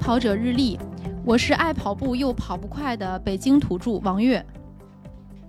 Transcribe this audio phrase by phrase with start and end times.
[0.00, 0.78] 跑者日历，
[1.24, 4.44] 我是爱跑步又跑不快的北京土著王悦。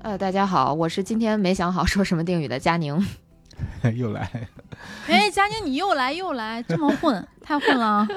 [0.02, 3.04] 呃，大家好，我是今天没想好说什么定语的佳宁。
[3.96, 4.30] 又来，
[5.08, 8.08] 哎，佳宁你又来又来，这么混， 太混了啊！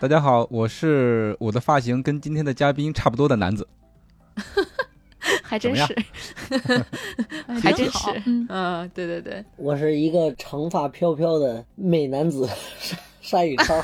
[0.00, 3.68] 大家好，我是我的发型跟今天的嘉宾差不多的男子。
[5.42, 5.84] 还真是，
[7.60, 12.48] 还真是，嗯嗯，对对对，我是一个长发飘飘的美男子
[12.80, 13.74] 沙沙宇超，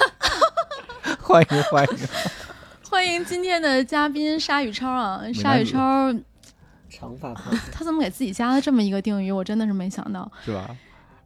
[1.26, 1.98] 欢迎欢迎，
[2.88, 5.20] 欢迎今天的嘉宾沙宇超啊！
[5.34, 6.14] 沙宇超，
[6.88, 9.32] 长发飘 他怎么给自己加了这么一个定语？
[9.32, 10.30] 我真的是没想到。
[10.44, 10.70] 是吧？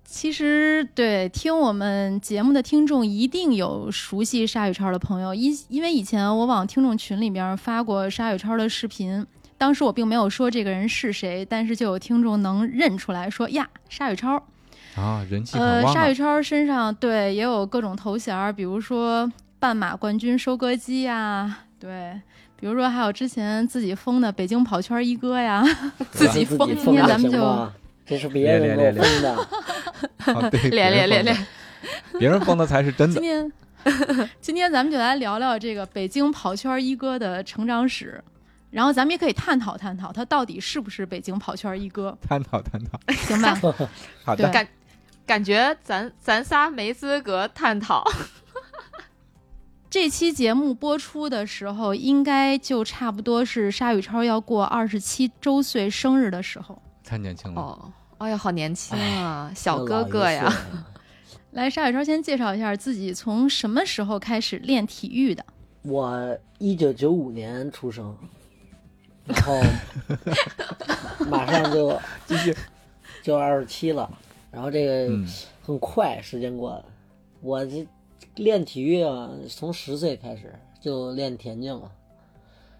[0.03, 9.25] 其实，对听我们节目的听众一定有熟悉沙宇超的朋友，因因为以前我往听众群里边发过沙宇超的视频，
[9.59, 14.43] 当时我并没有说这个人是谁，但是就有听众能认出来说呀，沙宇超。
[14.97, 22.19] 啊，人气很呃，沙宇超身上对也有各种头衔，比如说半马冠军收割机呀，对，
[22.57, 25.63] 比如说还有之前自己封的北京跑圈一哥呀，
[26.11, 27.71] 自己封今天咱们就？
[28.07, 29.35] 这是别人给我封的，
[30.35, 31.47] 啊，对，练练练练，
[32.19, 33.51] 别人封的才是真的今的。
[33.85, 38.21] 天，今天咱们就来聊聊这个北京跑圈一哥的成长史，
[38.71, 43.55] 然后咱们也可以探讨探讨他到底是不是北京跑圈一哥，探讨探讨，行吧？
[44.25, 44.67] 好的对，感
[45.27, 48.03] 感觉咱咱仨没资格探讨。
[49.91, 56.81] 这期节目播出的时候，应该就差不多是沙宇超要过二十七周岁生日的时候。
[57.03, 57.61] 太年轻了。
[57.61, 60.49] 哦，哎呀，好年轻啊，小哥哥呀！
[61.51, 65.45] 来，沙宇超先介绍一下自己从什么时候开始练体育的。
[65.83, 68.17] 我一九九五年出生，
[69.25, 69.61] 然后
[71.29, 72.57] 马上就继续，
[73.25, 74.09] 就二十七了，
[74.53, 75.27] 然后这个嗯，
[75.63, 76.85] 很快时间过的。
[77.41, 77.85] 我这
[78.37, 81.91] 练体育啊，从十岁开始就练田径了，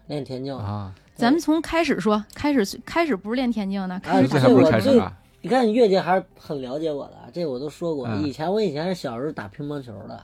[0.07, 0.55] 练田径。
[0.55, 5.01] 啊，咱们从开始说，开始开始不是练田径的，开啊始不是我最开始？
[5.41, 8.07] 你看月姐还是很了解我的，这我都说过。
[8.07, 10.23] 嗯以前我以前是小时候打乒乓球的，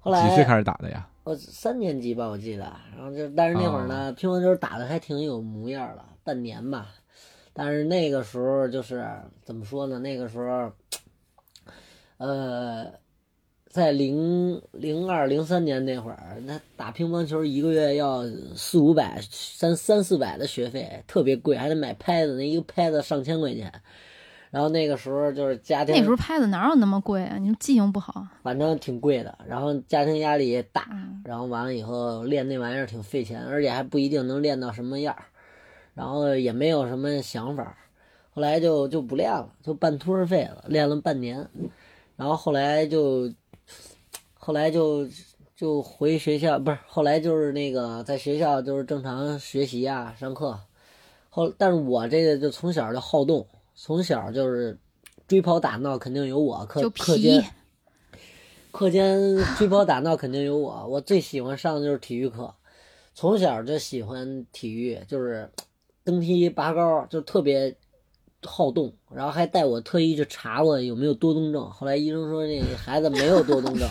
[0.00, 1.08] 后来几岁开始打的呀？
[1.24, 2.70] 我三年级吧，我记得。
[2.96, 6.88] 然后就，但是那会儿呢，乒乓球打的还挺有模样儿的，半年吧。
[7.52, 9.06] 但是那个时候就是
[9.42, 9.98] 怎么说呢？
[9.98, 10.72] 那个时候，
[12.18, 12.92] 呃，
[13.74, 18.22] 在零零二零三年那会儿，那打乒乓球一个月要
[18.54, 23.72] 四五百、三三四百的学费，特别贵，还得买拍子，那一个拍子上千块钱。
[24.52, 27.36] 然后那个时候就是家庭那时候拍子哪有那么贵啊？
[27.36, 28.24] 你们记性不好。
[28.44, 35.24] 反正挺贵的，然后家庭压力也大，嗯然后完了以后练那玩意儿挺费钱，而且还不一定能练到什么样儿，
[35.94, 37.76] 然后也没有什么想法，
[38.30, 41.48] 后来就就不练了，就半途而废了，练了半年，
[42.14, 43.28] 然后后来就，
[44.44, 45.08] 后来就
[45.56, 50.60] 就回学校，不是，后来就是那个在学校就是正常学习啊，上课，
[51.30, 54.78] 后但是我这个就从小就好动，从小就是
[55.26, 57.42] 追跑打闹肯定有我，课课间。
[58.70, 59.18] 课间
[59.56, 62.54] 追跑打闹肯定有我，我最喜欢上的就是体育课，
[63.14, 65.48] 从小就喜欢体育，就是
[66.04, 67.74] 登梯拔高，就特别
[68.44, 73.88] 好动，然后还带我特意去查过有没有多动症，后来医生说这个孩子没有多动症，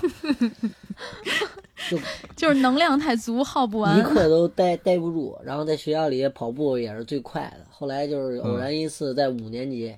[1.90, 1.98] 就
[2.36, 4.02] 就是能量太足，耗不完一。
[4.02, 7.66] 刻都待待不住，然后在学校里跑步也是最快的。
[7.70, 9.96] 后来就是偶然一次在五年级，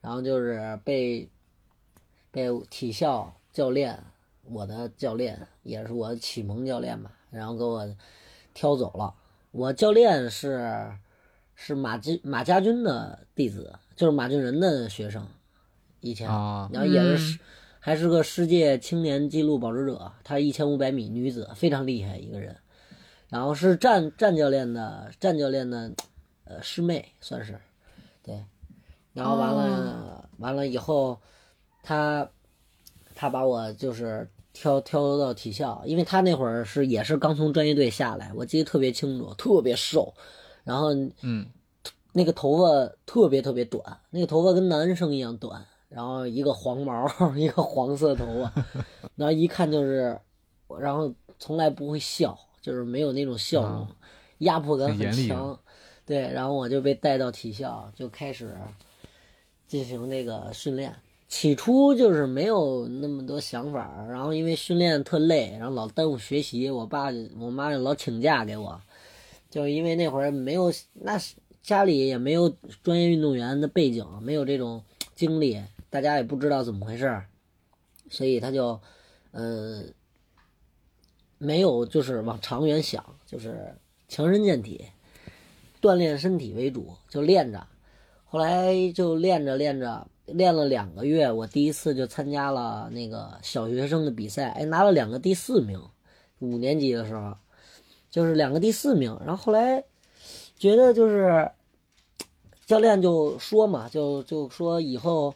[0.00, 1.28] 然后就是被
[2.30, 3.98] 被体校教练，
[4.44, 7.88] 我的教练也是我启蒙教练吧，然后给我
[8.52, 9.14] 挑走了。
[9.50, 10.90] 我教练是
[11.54, 15.26] 是马军马家军的弟子，就是马俊仁的学生，
[16.00, 17.38] 以前，啊，然后也是嗯。
[17.84, 22.56] 还是个世界青年纪录保持者，她一千五百米女子非常厉害一个人，
[23.28, 25.90] 然后是战战教练的战教练的
[26.44, 27.58] 呃师妹算是，
[28.22, 28.40] 对，
[29.12, 31.18] 然后完了、完了以后，
[31.82, 32.30] 他
[33.16, 40.14] 他把我就是挑挑到体校，因为他那会儿是也是刚从专业队下来，我记得特别清楚，特别瘦，
[40.62, 41.44] 然后嗯，
[42.12, 47.06] 那个头发特别特别短，那个头发跟男生一样短，然后一个黄毛，
[47.36, 48.52] 一个黄色头发，
[49.16, 50.18] 然后一看就是，
[50.78, 53.88] 然后从来不会笑，就是没有那种笑容，啊
[54.38, 55.58] 压迫感很强。
[56.04, 58.54] 对，然后我就被带到体校，就开始
[59.68, 60.94] 进行那个训练。
[61.28, 67.06] 起初就是没有那么多想法，然后因为训练特累，然后老耽误学习，我爸
[67.40, 68.78] 我妈就老请假给我，
[69.48, 72.50] 就因为那会儿没有那是家里也没有
[72.82, 74.82] 专业运动员的背景，没有这种
[75.14, 77.26] 经历，大家也不知道怎么回事儿，
[78.10, 78.80] 所以他就，
[79.30, 79.84] 呃，
[81.38, 83.74] 没有就是往长远想，就是
[84.08, 84.84] 强身健体，
[85.80, 87.66] 锻炼身体为主，就练着。
[88.24, 95.80] 后来就练着练着，练了两个月，我第一次就参加了那个小学生的比赛，哎，拿了两个第四名。
[96.38, 97.36] 五年级的时候，
[98.10, 99.16] 就是两个第四名。
[99.24, 99.84] 然后后来
[100.62, 101.50] 觉得就是
[102.66, 105.34] 教练就说嘛，就就说以后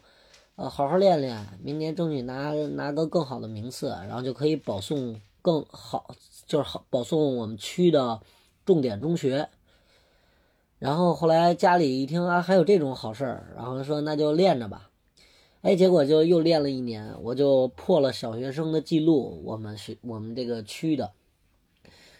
[0.55, 6.15] 呃好好练练，明年争取拿拿个更好的名次，然后就可以保送更好，
[6.45, 8.21] 就是好保送我们区的
[8.65, 9.49] 重点中学。
[10.79, 14.89] 然后后来家里一听啊，还有这种好事儿，然后说那就练着吧。
[15.61, 21.11] 哎，结果就又练了一年，我就破了小学生的记录，我们学我们这个区的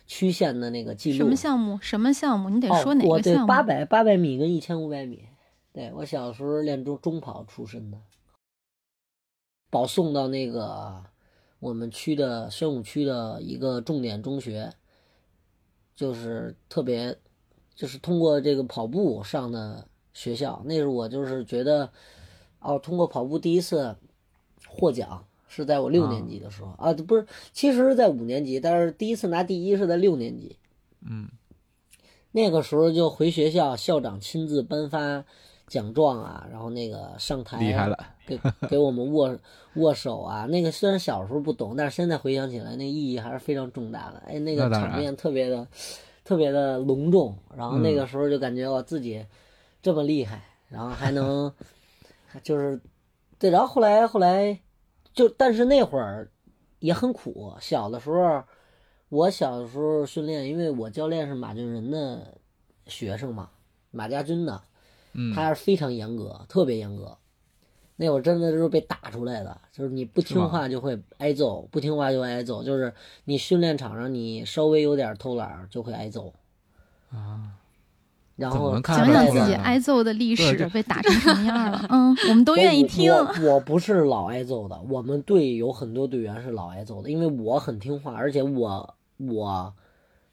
[0.08, 1.18] 区县的那个记录。
[1.18, 1.78] 什么项目？
[1.82, 2.50] 什么项目？
[2.50, 3.46] 你得说哪个项目？
[3.46, 5.26] 八百八百米跟一千五百米，
[5.74, 8.00] 对我小时候练中中跑出身的，
[9.70, 11.04] 保送到那个
[11.60, 14.72] 我们区的宣武区的一个重点中学，
[15.94, 17.18] 就是特别，
[17.76, 20.62] 就是通过这个跑步上的学校。
[20.66, 21.92] 那是我就是觉得，
[22.62, 23.98] 哦，通过跑步第一次
[24.68, 30.56] 获奖是在我六年级的时候啊不是，其实是在五年级，但是第一次拿第一是在六年级。
[31.02, 31.30] 嗯，
[32.32, 35.24] 那个时候就回学校，校长亲自颁发
[35.68, 38.40] 奖状啊，然后那个上台厉害了，给
[38.70, 39.38] 给我们握
[39.76, 40.46] 握手啊。
[40.46, 44.22] 那个虽然小时候不懂，但是现在回想起来，那意义还是非常重大的。
[44.28, 45.68] 哎，那个场面特别的
[46.24, 49.26] 特别的隆重，然后那个时候就感觉我自己
[49.82, 51.52] 这么厉害，然后还能
[52.44, 52.80] 就是
[53.40, 54.60] 对，然后后来后来
[55.18, 56.32] 就但是那会儿
[56.80, 58.44] 也很苦，小的时候。
[59.10, 62.40] 我小的时候训练，因为我教练是马俊仁的
[62.88, 63.50] 学生嘛，
[63.90, 64.62] 马家军的，
[65.14, 67.18] 嗯，他是非常严格，特别严格。
[67.96, 72.94] 那会儿真的就是被打出来的，就是你不听话就会挨揍，不听话就挨揍，就是
[73.24, 76.34] 你训练场上你稍微有点偷懒儿就会挨揍
[77.10, 77.56] 啊。
[78.38, 81.86] 然后怎么能看讲讲自己挨揍的历史，被打成什么样了？
[81.90, 83.12] 嗯，我们都愿意听。
[83.12, 89.74] 我我我不是老挨揍的，我们队有很多队员是老挨揍的，因为我很听话，而且我我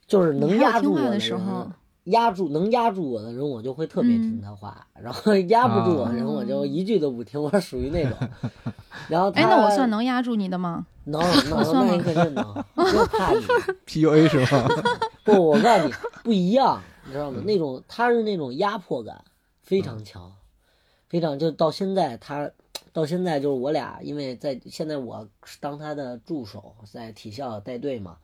[0.07, 1.67] 就是能压住听话的人时候
[2.05, 8.13] 压住能压住我的人，我就会特别听他话，然后压不住我的人，我就一句都不听，我属于那种。
[9.09, 10.85] 然后他哎，那我算能压住你的吗？
[11.05, 12.45] 能 能，算那你肯定能，
[12.77, 13.41] 就怕你。
[13.87, 14.69] PUA 是吗？
[15.25, 17.43] 不，我告诉你不一样，你知道吗？
[17.47, 19.25] 那种他是那种压迫感
[19.63, 20.33] 非常强，
[21.09, 22.51] 非常就到现在他
[22.93, 28.19] 到现在就是我俩，因为在现在我是当他的助手，在体校带队嘛，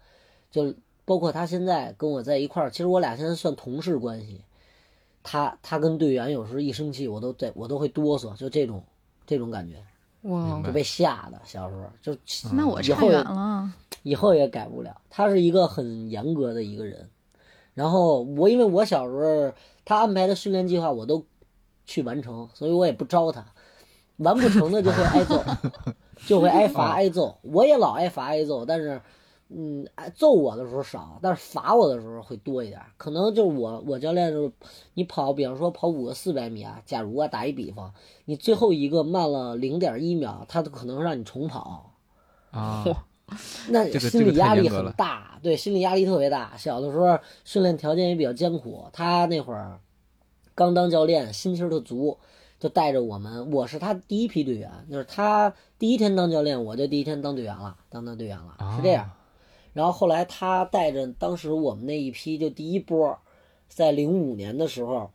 [0.51, 4.41] 就包括他现在跟我在一块儿，其实我俩现在算同事关系。
[5.23, 8.83] 他他跟队员有时候一生气，我都在我都会哆嗦，就这种
[9.27, 9.77] 这种感觉，
[10.23, 11.39] 哇就被吓的。
[11.45, 12.17] 小时候就
[12.55, 13.73] 那我差以后远了。
[14.03, 14.99] 以后也改不了。
[15.11, 17.07] 他是一个很严格的一个人，
[17.81, 19.53] 然后我因为我小时候
[19.85, 21.25] 他安排的训练计划我都
[21.87, 23.45] 去完成，所以我也不招他，
[24.19, 25.43] 完不成的就会挨揍，
[26.29, 27.39] 就会挨罚挨揍。
[27.43, 29.01] 我也老挨罚挨揍，但是。
[29.53, 32.81] 嗯，挨揍我的时候少，但是罚我的时候会多一点。
[32.97, 34.53] 可能就是我，我教练就是
[34.95, 37.93] 你跑，比方说跑五个四百米啊，假如啊，打一比方，
[38.27, 41.95] 你最后一个慢了零点一秒，他都可能让你重跑。
[42.53, 42.85] 啊，
[43.69, 46.57] 那心理压力很大，对，心理压力特别大。
[46.57, 49.81] 小的时候训练条件也比较艰苦，他那会儿
[50.55, 52.19] 刚当教练，心气儿特足，
[52.59, 53.51] 就带着我们。
[53.53, 59.11] 我是他第一批队员，就是他第一天当教练，我就第一天当队员了，当当队员了，是这样。
[59.73, 63.17] 然后后来他带着当时我们那一批，就第一波，
[63.69, 65.11] 在零五年的时候，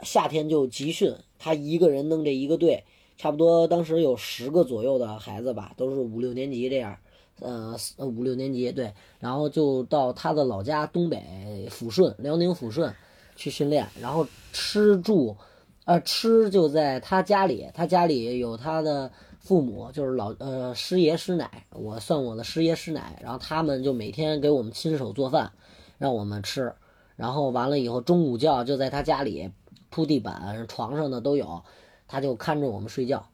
[0.00, 2.82] 夏天就集训，他一个人弄这一个队，
[3.16, 6.98] 差不多当时有十个左右的孩子吧，都是五六年级这样，
[7.40, 12.94] 呃，五六年级对，然后就到他的老家东北抚顺，辽宁抚顺
[13.34, 15.36] 去训练，然后吃住，
[15.84, 19.10] 呃，吃就在他家里，他家里有他的
[19.40, 25.50] 父母，就是老呃师爷师奶，我算我的师爷师奶，然后他们就每天给我们亲手做饭，
[25.98, 26.72] 让我们吃，
[27.16, 29.50] 然后完了以后中午觉就在他家里
[29.90, 31.62] 铺地板，床上的都有，
[32.06, 33.26] 他就看着我们睡觉。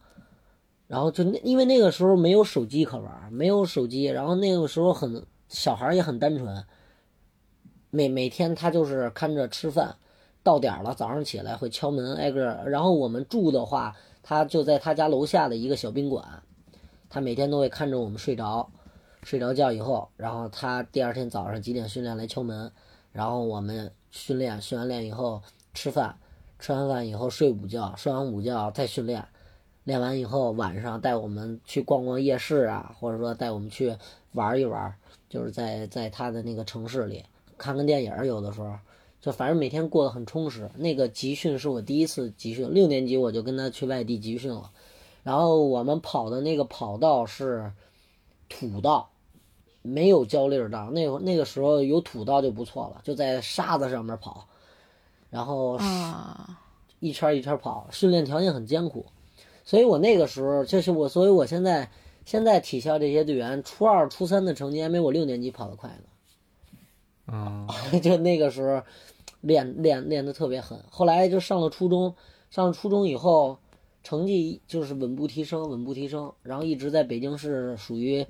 [0.88, 6.64] 然后就因为那个时候没有手机可玩，没有手机，然后那个时候很小孩也很单纯，
[7.90, 9.95] 每每天他就是看着吃饭，
[10.42, 16.42] 到点儿了早上起来会敲门挨个，然后我们住的话，他就在他家楼下的一个小宾馆，
[17.11, 18.71] 他每天都会看着我们睡着，
[19.23, 22.73] 睡着觉以后，然后他第二天早上几点训练来敲门，
[23.12, 25.42] 然后我们训练，训完练以后
[25.75, 26.18] 吃饭，
[26.59, 29.23] 吃完饭以后睡午觉，睡完午觉再训练。
[29.88, 33.97] 练完以后，晚上带我们去逛逛夜市啊，或者说带我们去
[34.33, 34.95] 玩一玩，
[35.30, 37.25] 就是在在他的那个城市里
[37.57, 38.26] 看看电影儿。
[38.26, 38.71] 有的时候，
[39.18, 40.71] 就反正每天过得很充实。
[40.76, 44.71] 那个集训是我第一次集训，六年级我就跟他去外地集训了。
[45.23, 47.73] 然后我们跑的那个跑道是
[48.47, 49.09] 土道，
[49.80, 50.90] 没有胶粒儿道。
[50.90, 54.47] 那会那个时候有土道就不错了，就在沙子上面跑，
[55.30, 56.61] 然后啊，
[57.00, 59.07] 一圈一圈跑，训练条件很艰苦，
[59.69, 61.91] 所以我那个时候就是我，所以我现在
[62.25, 67.27] 现在体校这些队员，初二、初三的成绩还没我六年级跑得快呢。
[67.31, 67.69] 嗯，
[68.01, 68.83] 就那个时候
[69.43, 72.15] 练练练得特别狠，后来就上了初中，
[72.49, 73.59] 上了初中以后，
[74.03, 78.27] 成绩就是稳步提升，稳步提升，然后一直在北京市属于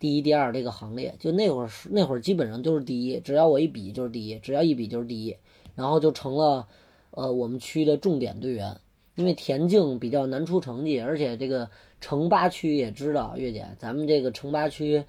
[0.00, 1.14] 第一、第二这个行列。
[1.20, 5.36] 就那会儿是那会儿基本上都是第一，只要我一比就是第一，只要一比就是第一，
[5.76, 6.66] 然后就成了
[7.12, 8.80] 呃我们区的重点队员。
[9.16, 11.68] 因为田径比较难出成绩，而且这个
[12.00, 15.02] 城八区也知道，月姐，咱们这个城八区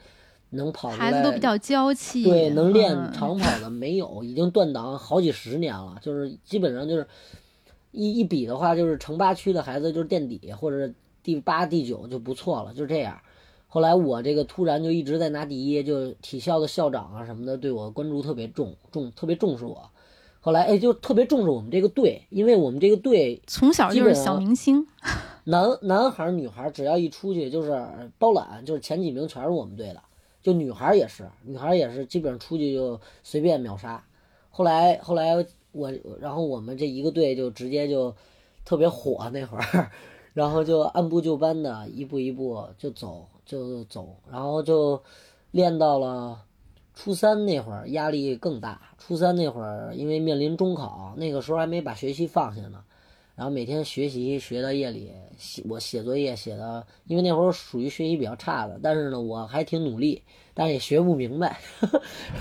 [0.50, 5.98] 能跑出来，孩子都比较娇气，对，能练嗯长跑的 没有，已经断档好几十年了。
[6.02, 7.06] 就是基本上就是
[7.92, 13.20] 一一比的话，就是城八区的孩子就是垫底，或者第八、第九就不错了，就这样。
[13.68, 19.92] 后来我这个突然就一直在拿第一，就体校的校长啊什么的对我关注特别重，重特别重视我。
[20.48, 24.88] 后来哎，就特别重视我们这个队，因为我们这个队从小就是小明星，
[25.44, 27.86] 男男孩儿女孩儿只要一出去就是
[28.18, 30.02] 包揽，就是前几名全是我们队的。
[30.42, 34.02] 就女孩儿也是，女孩儿也是，基本上出去就随便秒杀。
[34.50, 35.36] 后来后来
[35.74, 38.16] 我，然后我们这一个队就直接就
[38.64, 39.92] 特别火那会儿，
[40.34, 45.04] 然后就按部就班的一步一步就走就走，然后就
[45.52, 46.40] 练到了
[46.98, 48.82] 初三那会儿压力更大。
[48.98, 52.84] 初三那会儿因为面临中考，那个时候还没把学习放下呢。
[53.36, 60.24] 然后每天学习学到夜里，写我写作业写的，因为那会儿属于学习比较差的，但是呢我还挺努力，
[60.56, 61.60] 但是也学不明白，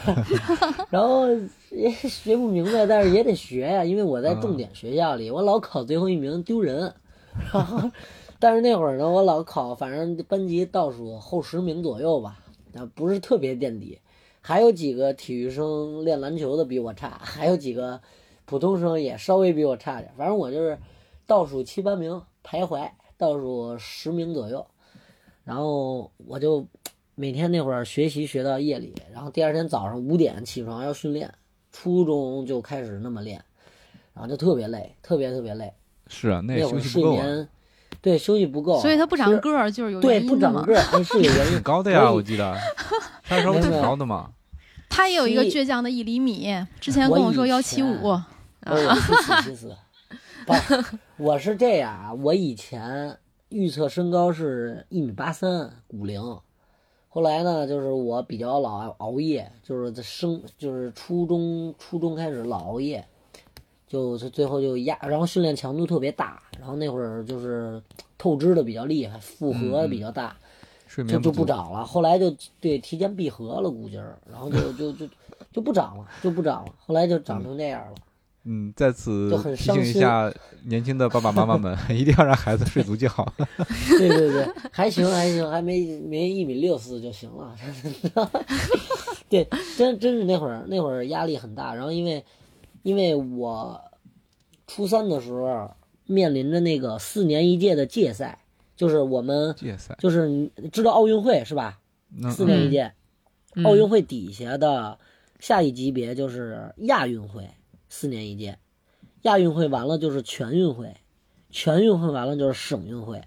[0.89, 1.27] 然后
[1.71, 6.95] 也学不明白，但是也得学呀，因为我在重点学校里，我老考最后一名丢人，
[7.53, 7.91] 然后
[8.39, 12.39] 但是那会儿呢，我老考反正班级倒数后十名左右吧，
[12.75, 13.99] 啊不是特别垫底，
[14.47, 18.01] 还有几个体育生练篮球的比我差，还有几个。
[18.45, 20.79] 普通生也稍微比我差点，反正我就是
[21.27, 22.89] 倒数七八名徘徊，
[23.19, 24.65] 倒数十名左右。
[25.43, 26.65] 然后我就
[27.17, 31.35] 每天那会儿学习学到夜里，然后第二天早上五点起床要训练，
[31.73, 33.45] 初中就开始那么练，
[34.15, 35.73] 然后就特别累，特别特别累。
[36.07, 37.49] 是啊，那那会儿睡眠，
[38.07, 40.61] 对休息不够，所以他不长个儿就是有对不原因的嘛。
[40.61, 41.63] 长个儿，哎是有原因挺。
[41.67, 42.57] 高的呀，我记得，
[43.25, 44.31] 他稍微挺高的嘛。
[44.89, 48.29] 他也有一个倔强的一厘米，之前跟我说幺七五，啊，
[48.65, 49.77] 我七四七四，
[50.47, 50.55] 不，
[51.17, 56.23] 我是这样啊，我以前预测身高是一米八三，骨龄。
[57.09, 63.05] 后来呢，就是我比较老熬夜，就是在生，就是初中初中开始老熬夜，
[63.97, 67.83] 就是最后就压，然后训练强度特别大，然后那会儿就是
[68.19, 71.83] 透支的比较厉害，负荷比较大，就就睡眠足不长了。
[71.83, 75.09] 后来就对提前闭合了估计儿，然后就就就
[75.51, 76.73] 就不长了，就不长了。
[76.85, 77.95] 后来就长成这样了。
[78.45, 80.31] 嗯，在此就很提醒一下
[80.67, 83.09] 年轻的爸爸妈妈们， 一定要让孩子睡足觉。
[83.99, 87.57] 对对对，还行还行，还没没一米六四就行了。
[89.31, 89.49] 对，
[89.79, 92.23] 真真是那会儿那会儿压力很大，然后因为
[92.87, 93.83] 因为我
[94.69, 95.75] 初三的时候
[96.05, 98.45] 面临着那个四年一届的届赛，
[98.77, 101.81] 就是我们届赛，就是你知道奥运会是吧？
[102.17, 102.93] 嗯四年一届，
[103.57, 105.01] 嗯奥运会底下的
[105.41, 107.51] 下一级别就是亚运会，
[107.89, 108.57] 四年一届，
[109.23, 110.95] 亚运会完了就是全运会，
[111.51, 113.21] 全运会完了就是省运会。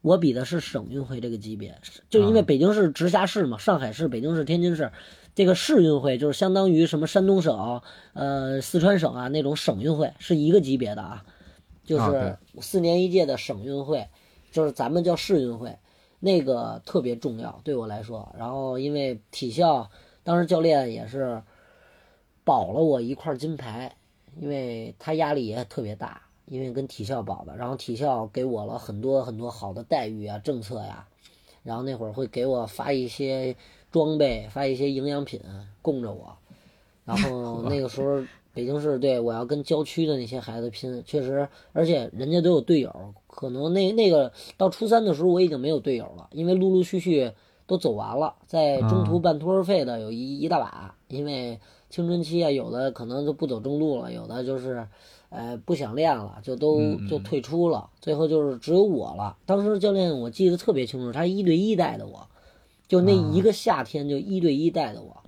[0.00, 1.76] 我比的是省运会这个级别，
[2.08, 4.92] 就因为啊北京市直辖市嘛，上海市、北京市、天津市，
[5.34, 7.80] 这个市运会就是相当于什么山东省、
[8.12, 11.24] 呃四川省啊那种省运会是一个级别的啊，
[11.84, 14.08] 就是四年一届的省运会，
[14.50, 15.78] 就是咱们叫市运会，
[16.20, 18.34] 那个特别重要对我来说。
[18.38, 19.90] 然后因为体校
[20.22, 21.42] 当时教练也是
[22.44, 23.96] 保了我一块金牌，
[24.38, 31.06] 因为他压力也特别大，因为跟体校保的，然后体校给我了很多很多好的待遇啊、政策呀，
[31.62, 33.56] 然后那会儿会给我发一些
[33.92, 35.40] 装备、发一些营养品
[35.80, 36.34] 供着我，
[37.04, 38.20] 然后 那个时候
[38.52, 47.30] 北京市对我要跟郊区的那些孩子拼，确实，而且人家都有队友，可能那那个到初三的时候我已经没有队友了，因为陆陆续续
[47.66, 54.88] 都走完了，在中途半途而废的有一一大把，因为青春期啊，有的可能就不走正路了，有的就是。
[55.34, 57.88] 呃，不想练了，就都就退出了。
[58.02, 59.34] 最后就是只有我了。
[59.46, 62.28] 当时教练我记得特别清楚，他一对一带的我，
[62.88, 65.22] 就那一个夏天就一对一带的我，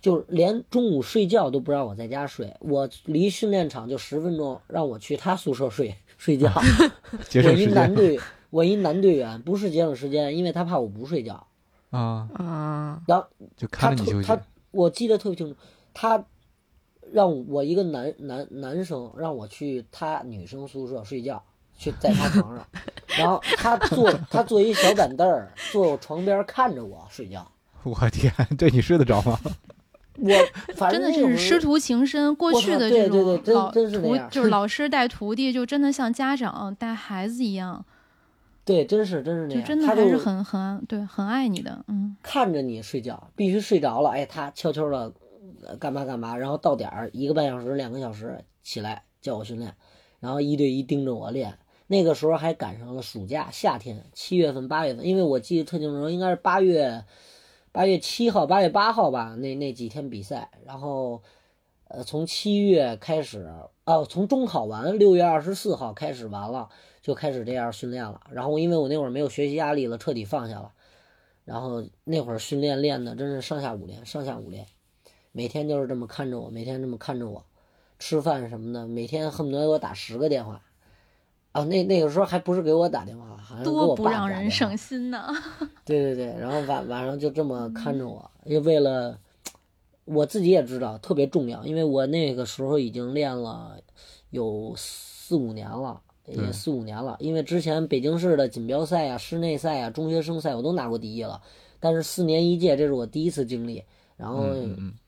[0.00, 2.54] 就连中午睡觉都不让我在家睡。
[2.60, 6.52] 我离训练场就十分钟，让我去他宿舍睡睡觉。
[7.44, 8.18] 我一男队，
[8.50, 11.46] 我一男队员，不是节省时间，因为他怕我不睡觉。
[11.90, 13.02] 啊啊！
[13.06, 13.26] 然后
[13.56, 14.28] 就看着你休息。
[14.28, 14.40] 他
[14.70, 15.56] 我记得特别清楚，
[15.94, 16.24] 他。
[17.10, 21.42] 让我一个男男男生让我去他女生宿舍睡觉，
[21.74, 22.68] 去在他床上，
[23.18, 27.46] 然后 他坐他坐一小板凳儿，坐我床边看着我睡觉。
[27.82, 29.38] 我天，这你睡得着吗？
[30.20, 30.32] 我
[30.74, 37.84] 反正真的是师徒情深，过去的这种老徒就是老师带徒弟，就真的像家长带孩子一样。
[38.64, 42.16] 对，真是真是那样，就真的还是很很对，很爱你的，嗯。
[42.22, 45.12] 看着你睡觉，必须睡着了，哎，他悄悄的。
[45.80, 49.74] 干嘛干嘛，然后到点儿一个半小时、两个小时起来叫我训练，
[50.20, 51.58] 然后一对一盯着我练。
[51.90, 57.04] 那个时候还赶上了暑假，夏天七月份、八月份，因为我记得特清楚，应该是八月
[57.72, 60.50] 八月七号、八月八号吧，那那几天比赛。
[60.66, 61.22] 然后，
[61.88, 63.50] 呃，从七月开始，
[63.86, 66.68] 哦，从中考完六月二十四号开始完了，
[67.00, 68.20] 就开始这样训练了。
[68.30, 70.72] 然后因为我那会儿没有学习压力了，彻底放下了。
[71.44, 74.66] 然后那会儿训练练的真是上下五连，上下五连。
[75.32, 77.46] 每天就是这么看着我，每天这么看着我，
[77.98, 80.62] 吃饭什么的，每天恨不得给我打十个电话，
[81.58, 85.26] 啊，那那个时候还不是给我打电话，好像多我不让人省心呢。
[85.84, 89.18] 对对对，然后晚晚上就这么看着我，因为为了
[90.04, 93.78] 我自己也知道特别重要，因为我那个时候已经练了
[94.30, 97.16] 有四五年了，也四五年了。
[97.18, 101.42] 因为之前北京市的锦标赛啊、室内赛啊、中学生赛我都拿过第一了，
[101.80, 103.82] 但是四年一届，这是我第一次经历。
[104.16, 104.44] 然后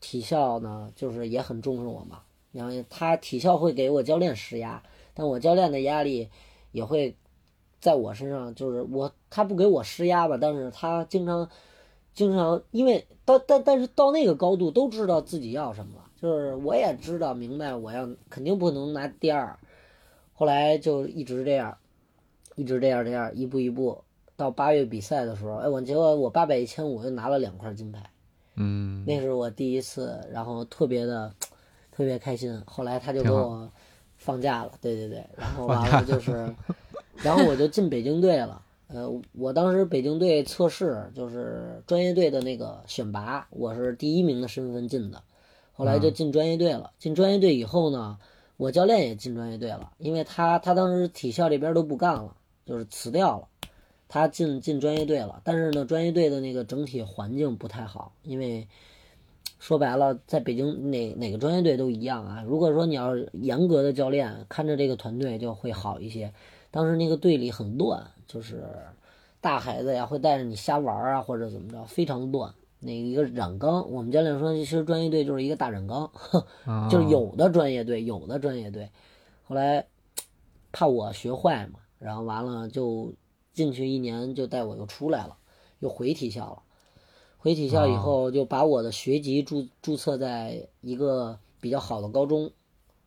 [0.01, 2.21] 体校呢，就是也很重视我嘛。
[2.53, 4.83] 然后他体校会给我教练施压，
[5.21, 6.31] 但我教练的压力
[6.73, 7.15] 也会
[7.79, 8.55] 在我身上。
[8.55, 11.47] 就是我他不给我施压吧，但是他经常
[12.15, 16.07] 经常因为到但但是到那个高度都知道自己要什么了。
[16.17, 19.59] 就是我也知道明白我要肯定不能拿第二。
[20.33, 21.77] 后来就一直这样，
[22.57, 24.03] 一直这样这样一步一步
[24.39, 28.03] 到八月比赛的时候，哎，我结果我八百一千五又拿了两块金牌。
[28.57, 31.31] 嗯，那是我第一次，然后特别的，
[31.93, 32.59] 特别开心。
[32.67, 33.71] 后来他就给我
[34.31, 36.55] 放假了，对对对， 然后完了就是，
[37.23, 38.63] 然后我就进北京队了。
[38.87, 45.21] 呃，我当时北京队测试就是专业队的那个选拔，我是第一名的身份进的。
[45.73, 46.93] 后来就进专业队了。
[46.99, 48.19] 进专业队以后呢，
[48.57, 53.49] 我教练也进专业队了，因为他他当时体校这边都不干了，就是辞掉了。
[54.09, 58.67] 他进进专业队了，但是呢，专业队的那个整体环境不太好，因为
[59.61, 62.43] 说白了，在北京哪哪个专业队都一样啊。
[62.45, 66.33] 如果说你要严格的教练看着这个团队就会好一些。
[66.73, 68.65] 当时那个队里很乱，就是
[69.41, 72.53] 大孩子呀会带着你瞎玩啊，或者怎么着，非常乱。
[72.81, 76.11] 那一个染缸，我们教练说，其实专业队就是一个大染缸，
[76.91, 78.91] 就是有的专业队，有的专业队，
[79.45, 79.87] 后来
[80.73, 83.13] 怕我学坏嘛，然后完了就。
[83.53, 85.37] 进去一年就带我又出来了，
[85.81, 86.63] 又回体校了。
[87.41, 92.53] 回体校以后就把我的学籍注注册在一个比较好的高中，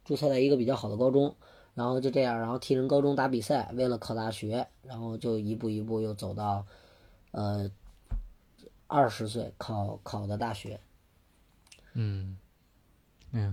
[0.03, 1.35] 注册在一个比较好的高中，
[1.75, 6.65] 然后就这样，然后替人高中打比赛，为了考大学，然后就一步一步又走到，
[7.31, 7.69] 呃，
[8.87, 10.79] 二十岁考考的大学。
[11.93, 12.37] 嗯。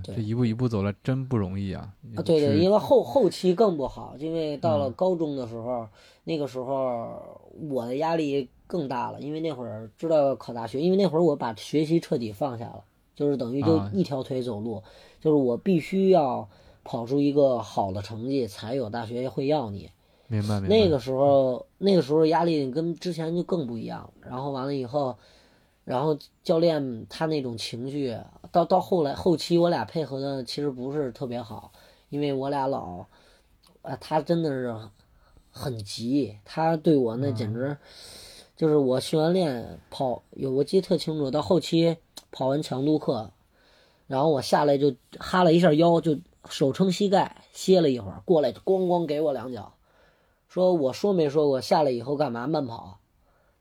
[0.04, 1.94] 这一步一步走来真不容易啊！
[2.14, 5.88] 啊，对对，因为后后期更不好，因为到了高中的时候，
[6.24, 7.40] 那个时候
[7.70, 12.84] 我的压力更大了，因为那会儿知道考大学，因为那会儿我把学习彻底放下了，
[13.16, 14.82] 就是等于就一条腿走路，
[15.18, 16.46] 就是我必须要
[16.84, 19.88] 跑出一个好的成绩，才有大学会要你。
[20.28, 20.76] 明白明白。
[20.76, 24.12] 那个时候，那个时候压力跟之前就更不一样。
[24.20, 25.16] 然后完了以后。
[25.90, 28.16] 然后教练他那种情绪，
[28.52, 31.72] 到到后来后期我俩配合的其实不是特别好，
[32.10, 33.04] 因为我俩老，
[33.82, 34.72] 啊，他真的是
[35.50, 37.76] 很急，他对我那简直
[38.56, 41.96] 就是我训完练跑有我记得特清楚，到后期
[42.30, 43.32] 跑完强度课，
[44.06, 46.16] 然后我下来就哈了一下腰，就
[46.48, 49.74] 手撑膝盖歇了一会儿，过来咣咣给我两脚，
[50.46, 52.99] 说我说没说过下来以后干嘛慢跑，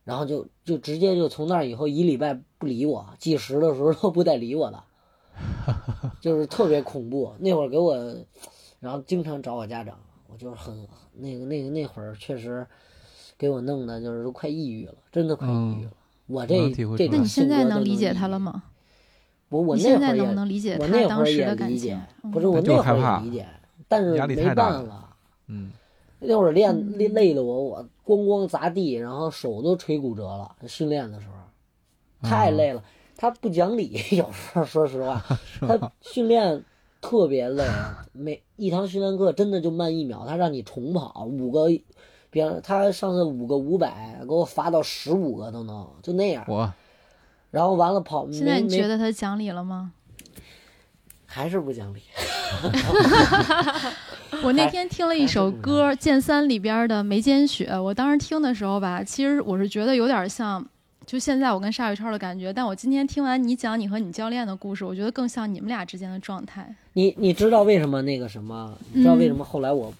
[0.09, 4.83] 然后就就直接就从那儿以后一礼拜不理我，计时的时候都不带理我的，
[6.19, 7.31] 就是特别恐怖。
[7.37, 7.95] 那会儿给我，
[8.79, 9.95] 然后经常找我家长，
[10.27, 12.65] 我就是很那个那个那会儿确实
[13.37, 15.91] 给我弄的就是都快抑郁了，真的快抑郁了。
[16.25, 18.63] 我这这那你现在能理解他了吗？
[19.49, 23.45] 我我那会儿也能理解我他当时那会儿也的感情理解？，嗯不是我那会儿害怕也理解，
[23.87, 25.15] 但是压力没太大了办法。
[25.45, 25.71] 嗯，
[26.17, 30.55] 那会儿练嗯累累的我，我咣咣砸地，然后手都锤骨折了。
[30.67, 31.33] 训练的时候
[32.27, 32.83] 太累了，
[33.15, 35.23] 他不讲理， 有时候说实话，
[35.61, 36.63] 他训练
[36.99, 37.63] 特别累，
[38.11, 41.67] 每一堂训练课真的就慢一秒，他让你重跑五个，
[42.29, 46.43] 比方他上次五个五百，给我罚到十五个都能，就那样。
[46.47, 46.73] 我
[47.51, 49.91] 然后完了跑，现在你觉得他讲理了吗？
[51.25, 52.01] 还是不讲理。
[54.43, 60.63] 我那天听了一首歌，《剑三》里边的《眉间雪》，我当时听的时候吧，其实我是觉得有点像，
[61.05, 62.53] 就现在我跟沙雨超的感觉。
[62.53, 66.75] 但我今天听完你讲你和你教练的故事，我觉得更像你们俩之间的状态。
[66.93, 68.77] 你你知道为什么那个什么？
[68.93, 69.91] 你知道为什么后来我，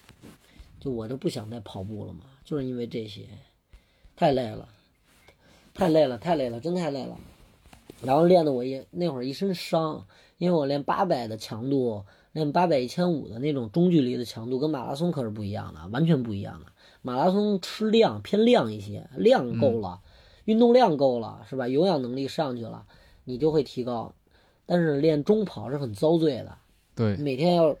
[0.78, 2.20] 就我都不想再跑步了吗？
[2.44, 3.22] 就是因为这些，
[4.16, 4.68] 太累了，
[5.74, 7.16] 太累了，太累了，真太累了。
[8.00, 10.06] 然后练的我也那会儿一身伤，
[10.38, 16.66] 因为我练八百的强度，练八百一千五的那种中距离的强度，跟马拉松可是不一样的，完全不一样的。
[17.02, 20.00] 马拉松吃量偏量一些，量够了，
[20.44, 21.66] 运动量够了，是吧？
[21.66, 22.84] 有氧能力上去了，
[23.24, 24.12] 你就会提高。
[24.66, 26.56] 但是练中跑是很遭罪的，
[26.94, 27.74] 对每天要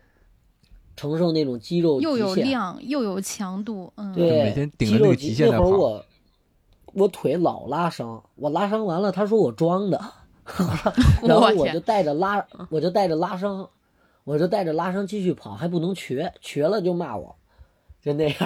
[0.96, 6.04] 承受那种肌肉又有量又有强度，嗯，对，每天顶肌肉着那个极限那在跑会儿我
[6.94, 10.00] 我腿老拉伤，我拉伤完了，他说我装的，
[11.22, 13.70] 然后我就带着拉，我就带着拉伤，
[14.24, 17.36] 我就带着拉伤继续跑，还不能瘸，瘸了就骂我，
[18.00, 18.36] 就那样。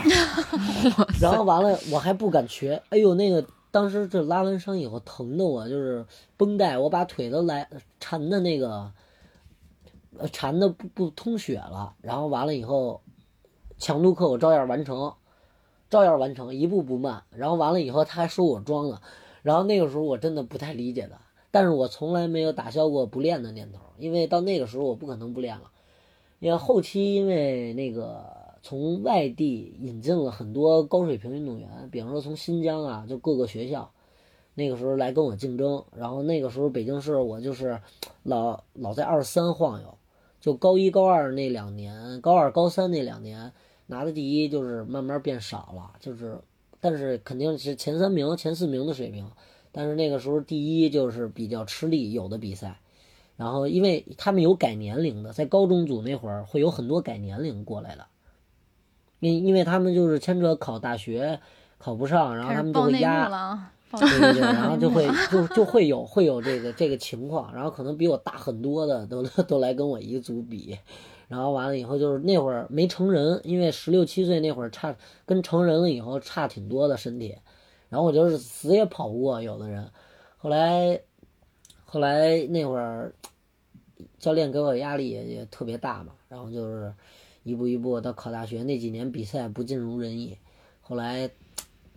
[1.21, 6.07] 然后完了，我还不敢瘸，哎呦，那个当时这拉完伤以后疼的我就是
[6.37, 8.93] 绷带，我把腿都来缠的那个，
[10.17, 11.95] 呃，缠的不不通血了。
[12.01, 13.03] 然后完了以后，
[13.77, 15.13] 强度课我照样完成，
[15.91, 17.25] 照样完成，一步不慢。
[17.31, 19.03] 然后完了以后，他还说我装了，
[19.43, 21.19] 然后那个时候我真的不太理解的，
[21.55, 25.71] 但是我从来没有打消过不练的念头，因为到那个时候我不可能不练了，
[26.41, 28.25] 因为后期因为那个
[28.61, 33.89] 从外地引进了很多高水平运动员，比方说从新疆啊，就各个学校，
[34.55, 37.81] 那个时候来跟我竞争，然后那个时候北京市我就是
[38.25, 39.97] 老老在二三晃悠，
[40.41, 43.53] 就高一高二那两年，高二高三那两年
[43.87, 46.37] 拿的第一就是慢慢变少了，就是
[46.81, 49.31] 但是肯定是前三名、前四名的水平，
[49.75, 52.79] 但是那个时候第一就是比较吃力，有的比赛。
[53.37, 58.07] 然后，因为他们有改年龄的，在高中组那会儿会有很多改年龄过来的，
[59.19, 61.41] 因因为他们就是牵扯考大学
[61.77, 63.29] 考不上，然后他们就会压
[63.91, 70.79] 对对对，然后就会就就会有 会有这个这个情况，然后可能比我大很多的都都来跟我一组比，
[71.27, 74.95] 然后完了以后就是那会儿没成人，因为十六七岁那会儿差
[75.27, 77.37] 跟成人了以后差挺多的身体，
[77.89, 79.91] 然后我就是死也跑不过有的人，
[80.37, 81.01] 后来
[81.85, 83.15] 后来那会儿
[84.19, 86.93] 教练给我压力也也特别大嘛，然后就是
[87.43, 90.37] 一步一步到考大学那几年比赛不尽如人意，
[90.81, 91.31] 后来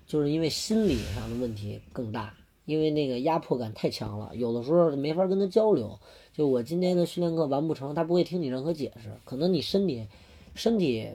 [0.05, 2.33] 就是因为心理上的问题更大，
[2.65, 5.99] 因为那个压迫感太强了，有的时候没法跟他交流。
[6.33, 10.07] 就我今天的训练课完不成，他不会听你任何解释，可能你身体
[10.53, 11.09] 身体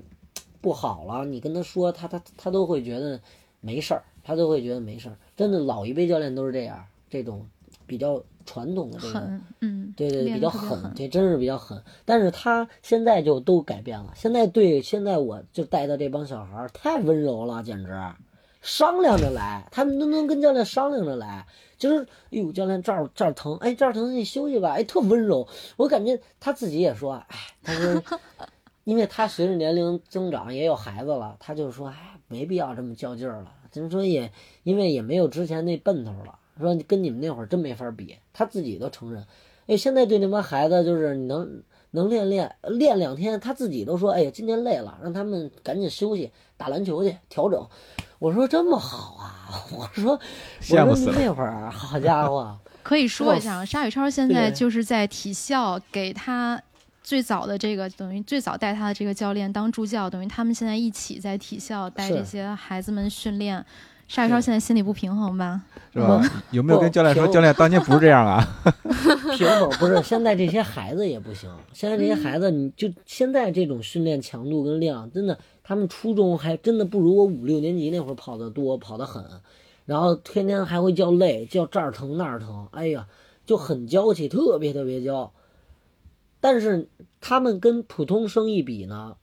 [0.60, 3.20] 不好了，你跟他说，他他他都会觉得
[3.60, 5.16] 没事儿，他都会觉得没事儿。
[5.36, 7.46] 真的，老一辈教练都是这样，这种
[7.86, 11.82] 比较传统的这个狠，嗯，对对，练比较狠，得特别狠这真是比较狠。
[12.04, 17.92] 但是他现在就都改变了，现在对现在我就带的这帮小孩儿太温柔了，简直
[18.60, 21.44] 商量着来，他们都能跟教练商量着来。
[21.76, 25.48] 就是，哎呦，教练这儿这儿疼，哎这儿疼你休息吧，哎特温柔。
[25.76, 28.00] 我感觉他自己也说，哎，他说，
[28.84, 33.52] 因为他随着年龄增长也有孩子了，他就说，哎，没必要这么较劲儿了。
[33.72, 34.30] 就是说也
[34.62, 39.26] 因为也没有之前那奔头了，说跟你们那会儿真没法比，他自己都承认。
[39.66, 47.66] 哎，现在对那帮孩子就是你能能练练练两天，他自己都说，哎呀，今天累了，让他们赶紧休息，打篮球去调整。
[48.18, 50.18] 我说这么好啊， 我说我
[50.60, 56.60] 说羡慕死了那会儿好家伙，可以说一下，沙宇超现在就是在体校给他
[57.02, 63.64] 最早的这个等于最早带他的这个教练当助教，等于他们现在一起在体校带这些孩子们训练。
[64.08, 65.62] 沙宇超现在心里不平衡吧？
[65.90, 66.22] 是吧？
[66.50, 68.46] 有没有跟教练说，教练当年不是这样啊？
[69.38, 71.48] 平衡不是，现在这些孩子也不行。
[71.72, 79.24] 现在这些孩子，你就现在这种训练强度跟量，真的，他们初中还真的不如我五六年级那会儿跑得多，跑得狠。
[79.86, 83.06] 然后天天还会叫累，叫这儿疼那儿疼，哎呀，
[83.46, 85.32] 就很娇气，特别特别娇。
[86.42, 86.88] 但是
[87.20, 89.16] 他们跟普通生意比呢，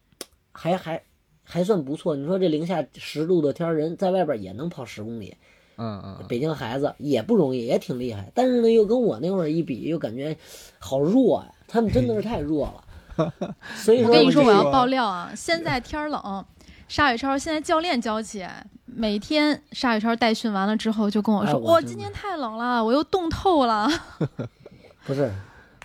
[0.52, 1.04] 还还
[1.44, 2.16] 还算不错。
[2.16, 5.36] 你说这零下十度的天儿，人在外边也能跑十公里。
[5.82, 10.36] 嗯嗯，北京孩子也不容易，也挺厉害，但是呢，又跟我那会儿一比，又感觉
[10.78, 12.84] 好弱呀、他们真的是太弱了。
[13.76, 15.32] 所以说，我跟你说，我要爆料啊！
[15.36, 16.46] 现在天儿冷，
[16.88, 18.46] 沙宇超现在教练娇气，
[18.86, 23.90] 每天沙宇超带训完了之后就跟我说：“哇，哎我今天太冷了，我又冻透了。
[25.06, 25.32] 不是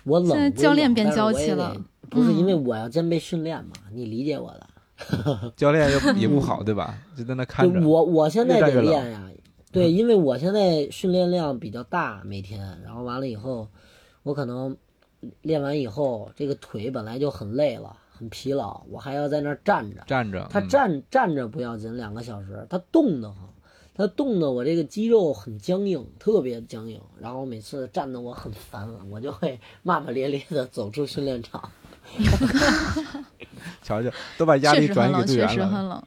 [0.05, 1.75] 我冷，现在教练变娇气了
[2.09, 4.67] 不是因为嗯我要真被训练嘛，你理解我的。
[5.57, 6.97] 教练又也不好，对吧？
[7.17, 7.85] 就在那看着。
[7.85, 9.29] 我我现在得练呀，
[9.69, 13.67] 对，因为我现在训练量比较大，每天，然后完了以后，
[14.23, 14.77] 我可能
[15.41, 20.01] 练完以后，这个腿本来就很累了，很疲劳，我还要在那儿站着。
[20.07, 23.49] 站着，他嗯站站着不要紧，两个小时，他冻得慌，
[23.95, 31.71] 他冻得我这个肌肉很僵硬，特别僵硬，然后每次站得我很烦，我就会骂骂咧咧的走出训练场。
[33.81, 35.53] 瞧瞧，都把”压确力转移给实很冷，确队员了。
[35.53, 36.03] 实很冷。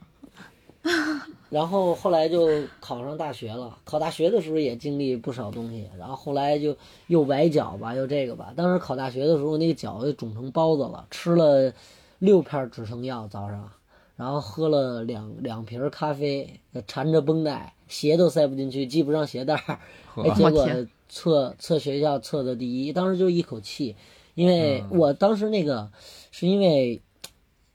[1.50, 2.46] 然后后来就
[2.78, 8.52] 考上大学了，考大学的时候也经历不少东西，然后后来就又崴脚吧，又这个吧。
[8.54, 11.72] 当时考大学的时候，那个脚就肿成包子了，吃了
[12.18, 13.70] 六片止疼药早上，
[14.16, 19.78] 然后喝了两两瓶咖啡，缠着绷带，鞋都塞不进去，系不上鞋带儿，
[20.22, 20.68] 哎，结果
[21.08, 23.96] 测测学校测的第一，当时就一口气，
[24.34, 24.98] 因为嗯。
[24.98, 25.90] 我当时那个
[26.30, 27.00] 是因为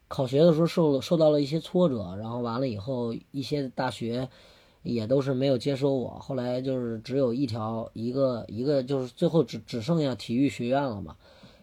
[0.07, 4.29] 考学的时候受了受到了一些挫折，然后完了以后一些大学
[4.83, 11.15] 也都是没有接收我，后来就是只有一条一个一个就是最后只只剩下体育学院了嘛，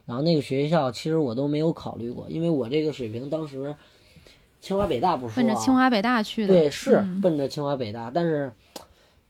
[0.07, 3.77] 然后那个学校其实我都没有考虑过，因为我这个水平当时
[4.61, 8.53] 清华北大不说、啊，奔着清华北大去的，对，是嗯奔着清华北大，但是，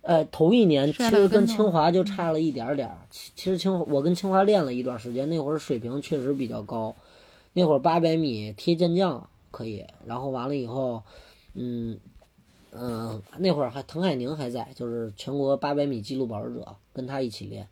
[0.02, 2.98] 呃，头一年其实跟清华就差了一点儿点儿。
[3.10, 6.94] 其其实清华我跟清华练了一段时间，那会儿水平确实比较高，
[7.52, 11.02] 那会儿八百米贴健将可以，然后完了以后，
[11.54, 11.98] 嗯
[12.72, 17.68] 嗯、那会儿还滕海宁还在，就是全国八百米纪录保持者，跟他一起练。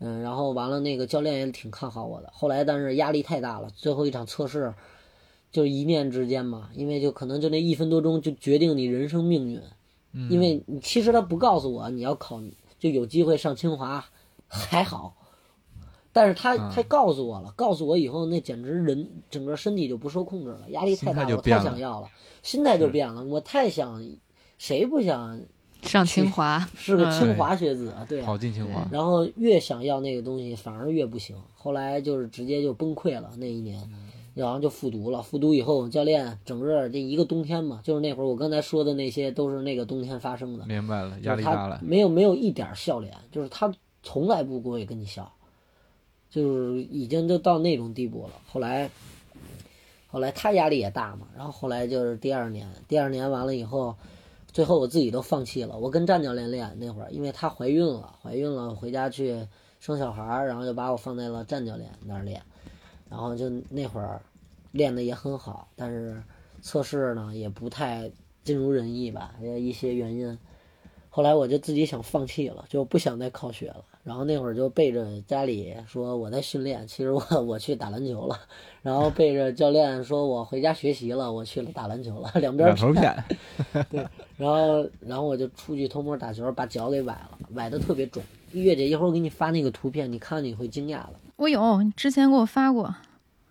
[0.00, 2.30] 嗯，然后完了，那个教练也挺看好我的。
[2.32, 4.72] 后来，但是压力太大了，最后一场测试，
[5.50, 9.60] 就一念之间嘛，因为就可能就那一分多钟就决定你人生命运。
[10.12, 12.40] 嗯因为你其实他不告诉我你要考
[12.78, 14.02] 就有机会上清华，
[14.46, 15.14] 还好，
[16.12, 22.08] 但是他嗯他告诉我了，告诉我以后那简直人整个身体就不受控制了，压力太大了，太想要了，
[22.42, 24.02] 心态就变了，我太想，
[24.56, 25.40] 谁不想
[25.82, 28.06] 上清华，是个嗯清华学子啊？
[28.08, 31.36] 对啊跑进清华，然后越想要那个东西，反而越不行。
[31.54, 33.78] 后来就是直接就崩溃了那一年，
[34.38, 35.20] 然后就复读了。
[35.20, 40.64] 复读以后，教练整个这一个冬天嘛，就是那会儿我刚才说的那些，都是那个冬天发生的。
[40.66, 41.80] 明白了，压力大了。
[41.82, 43.72] 没有没有一点儿笑脸，就是他
[44.02, 45.30] 从来不会跟你笑，
[46.30, 48.30] 就是已经就到那种地步了。
[48.46, 48.88] 后来，
[50.06, 53.96] 后来他压力也大嘛，然后后来就是第二年，第二年完了以后，
[54.52, 55.76] 最后我自己都放弃了。
[55.76, 59.46] 我跟战教练练那会儿，因为她怀孕了，怀孕了回家去
[59.80, 62.40] 生小孩儿，然后就把我放在了战教练那儿练，
[63.10, 64.20] 然后就那会儿
[64.72, 66.22] 练的也很好，但是
[66.60, 68.10] 测试呢也不太
[68.44, 70.38] 尽如人意吧，也一些原因。
[71.10, 73.84] 后来我就自己想放弃了，就不想再考学了。
[74.04, 78.38] 然后那会儿就背着家里说我在训练，其实我我去打篮球了。
[78.82, 83.24] 然后背着教练说我回家学习了，我去了打篮球了，两边两头骗，
[84.36, 88.22] 然后然后我就出去偷摸打球，把脚给崴了，崴的特别肿。
[88.52, 92.94] 月姐一会儿我给你发那个图片，你看你会惊讶的，我有，你之前给我发过，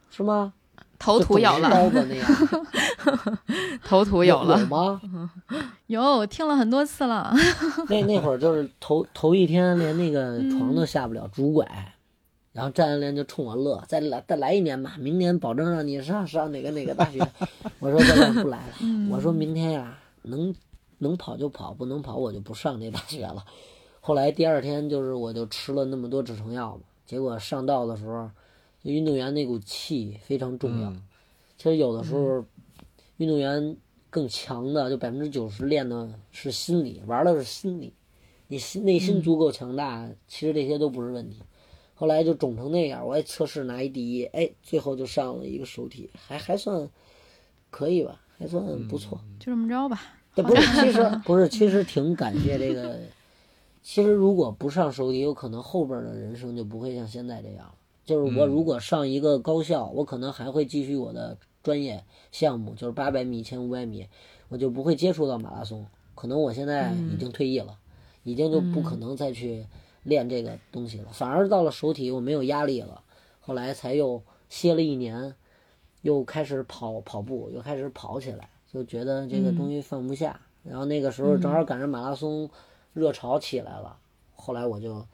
[0.10, 0.54] 是吗？
[1.00, 3.40] 头土有了，刀子那样，
[3.86, 5.02] 头土有有了，吗？
[5.88, 7.34] 有，听了很多次了。
[7.88, 11.66] 那那会儿就是头头一天连那个床都下不了，拄拐，
[12.52, 17.20] 然后战教练就冲我乐，再来再来一年吧，明年保证让你上上哪个哪个大学。
[17.80, 18.74] 我说教练不来了，
[19.12, 20.54] 我说明天呀能
[20.98, 23.44] 能跑就跑，不能跑我就不上这大学了。
[24.02, 28.32] 后来第二天就是我就吃了那么多止疼药嘛，结果上道的时候，就
[28.92, 30.90] 运动员那股气非常重要。
[30.90, 31.04] 嗯
[31.58, 32.46] 其实有的时候，
[33.18, 33.76] 运动员
[34.12, 37.92] 更强的，就百分之九十练的是心理，玩的是心理。
[38.48, 41.42] 你心内心足够强大，其实这些都不是问题。
[41.96, 46.88] 后来就肿成那样，我也测试拿一第一，哎，最后就上了一个首体，还还算
[47.72, 49.20] 可以吧，还算不错。
[49.40, 50.00] 就这么着吧。
[50.36, 53.00] 但，不是，其实 不是，其实挺感谢这个。
[53.82, 57.74] 其实如果不上手体，有可能后边的人生就不会像现在这样。
[58.08, 64.08] 就是我如果上一个高校，我可能还会继续我的专业项目，就是八百米、一千五百米，
[64.50, 65.86] 我就不会接触到马拉松。
[66.16, 67.78] 可能我现在已经退役了，
[68.24, 69.68] 已经就不可能再去
[70.02, 71.10] 练这个东西了。
[71.12, 73.04] 反而到了手体，我没有压力了。
[73.42, 75.36] 后来才又歇了一年，
[76.02, 80.40] 又开始跑跑步，又开始跑起来，就觉得这个东西放不下。
[80.64, 82.50] 然后那个时候正好赶上马拉松。
[82.94, 83.96] 热潮起来了，
[84.36, 85.06] 后来我就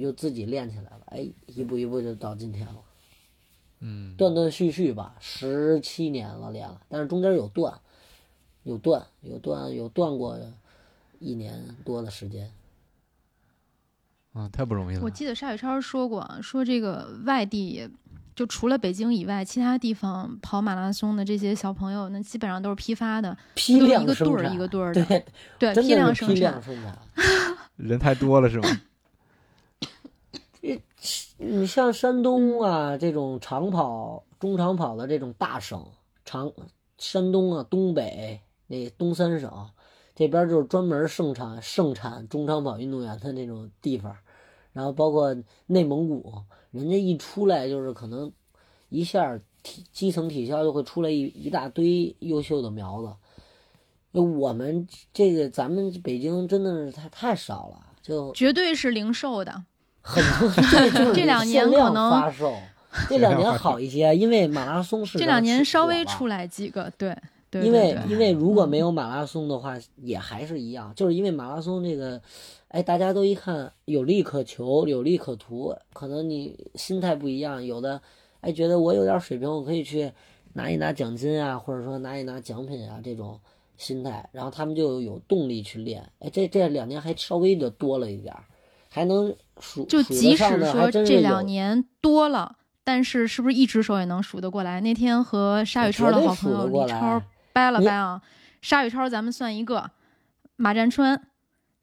[0.00, 2.76] 又自己练起来了，哎，一步一步就到今天了。
[3.80, 7.78] 嗯，断断续续吧，十七年了练了，但是中间有断，
[8.64, 10.38] 有断，有断，有断过
[11.18, 12.50] 一年多的时间。
[14.32, 15.02] 啊，太不容易了。
[15.02, 17.88] 我记得沙宇超说过，说这个外地。
[18.32, 25.24] 就除了北京以外，其他地方跑马拉松的这些小朋友，那基本上都是批发的，批量一个队儿一个队儿的，对
[25.58, 26.62] 对，批量生产。
[27.76, 28.68] 人太多了是吗？
[31.38, 35.84] 你像山东啊这种长跑、中长跑的这种大省，
[36.24, 36.52] 长
[36.98, 39.70] 山东啊、东北那东三省
[40.14, 44.14] 这边就是专门盛产盛产中长跑运动员的那种地方，
[44.72, 45.34] 然后包括
[45.66, 46.32] 内蒙古。
[46.72, 48.30] 人家一出来就是可能
[48.90, 53.12] 一下体基层体校就会出来一一大堆优秀的苗子，
[54.12, 59.64] 那我们这个咱们北京真的是太太少了，就绝对是零售的，
[60.02, 62.54] 很多 这这两年可能发售，
[63.08, 67.16] 这两年好一些，因为马拉松是这两年稍微出来几个，对，
[67.52, 72.20] 因为因为如果没有马拉松的话，也还是一样，就是因为马拉松这个。
[72.72, 78.00] 哎，大家都一看有利可求，有利可图，可能你心态不一样，有的
[78.42, 80.12] 哎觉得我有点水平，我可以去
[80.52, 83.40] 拿一拿奖金啊，或者说拿一拿奖品啊这种
[83.76, 86.08] 心态，然后他们就有动力去练。
[86.20, 88.44] 哎，这这两年还稍微的多了一点儿，
[88.88, 94.80] 还能数就即使说这两年多了，但是是不是一只手也能数得过来？
[94.80, 98.22] 那天和沙宇超的好朋友李超掰了掰啊，
[98.62, 99.90] 沙宇超咱们算一个，
[100.56, 101.22] 马占川。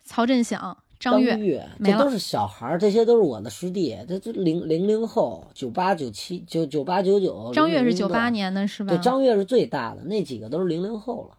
[0.09, 3.93] 曹振响、张悦，这都是小孩儿，这些都是我的师弟。
[4.07, 7.51] 这这零零零后，九八九七九九八九九。
[7.53, 8.95] 张悦是九八年的，是吧？
[8.95, 11.36] 对，张悦是最大的，那几个都是零零后了。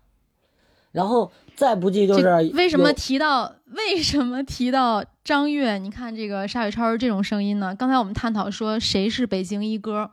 [0.93, 5.79] 然后再不济就是为什么提到为什么提到张悦？
[5.79, 7.75] 你看这个沙宇超是这种声音呢？
[7.75, 10.11] 刚才我们探讨说谁是北京一哥，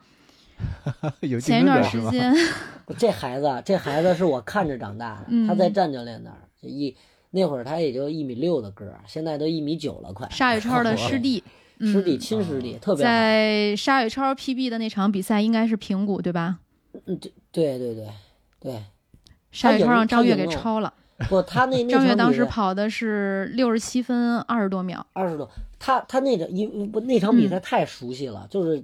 [1.41, 2.33] 前一段时间，
[2.97, 6.95] 这孩子这孩子是我看着长大的，他在战教练那儿一。
[7.31, 10.25] 那会儿他也就一米六的个儿，现在都一米九了，快。
[10.29, 11.43] 沙宇超的 师弟，
[11.81, 16.59] 师弟亲师弟，特别在沙宇超 PB 的那场比赛，应该是平谷对吧？
[17.07, 17.19] 嗯，
[17.51, 18.07] 对对对对
[18.61, 18.83] 对。
[19.56, 20.94] 沙宇超让张悦给超了。
[21.30, 25.06] 不，他那 张悦当时跑的是六十七分二十多秒。
[25.13, 28.84] 二十多，他他那个因不那场比赛太熟悉了，就是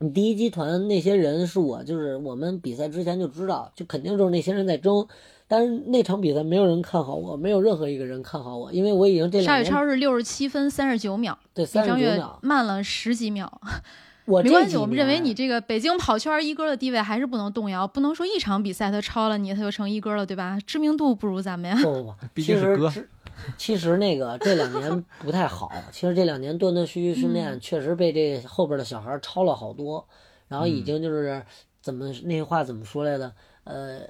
[0.00, 5.06] 你第一集团那些人是我，就是我们比赛之前就知道，就肯定就是那些人在争。
[5.46, 13.60] 但是那场比赛没有人看好我，没有任何一个人看好我，因为我已经这沙宇超是六十七分三十九秒，对，三十九秒慢了十几秒。
[14.30, 20.58] 我没关系，我们认为你这个北京跑圈一哥的地位还是不能动摇，不能说一场比赛他超了你，他就成一哥了，对吧？
[20.66, 21.76] 知名度不如咱们呀。
[21.82, 23.08] 不不 不，其实
[23.56, 30.06] 其实那个这两年不太好，其实这两年断断续续训练，确实被这后边的小孩超了好多，
[30.48, 31.42] 然后已经就是
[31.80, 33.32] 怎么那话怎么说来的，
[33.64, 34.00] 呃。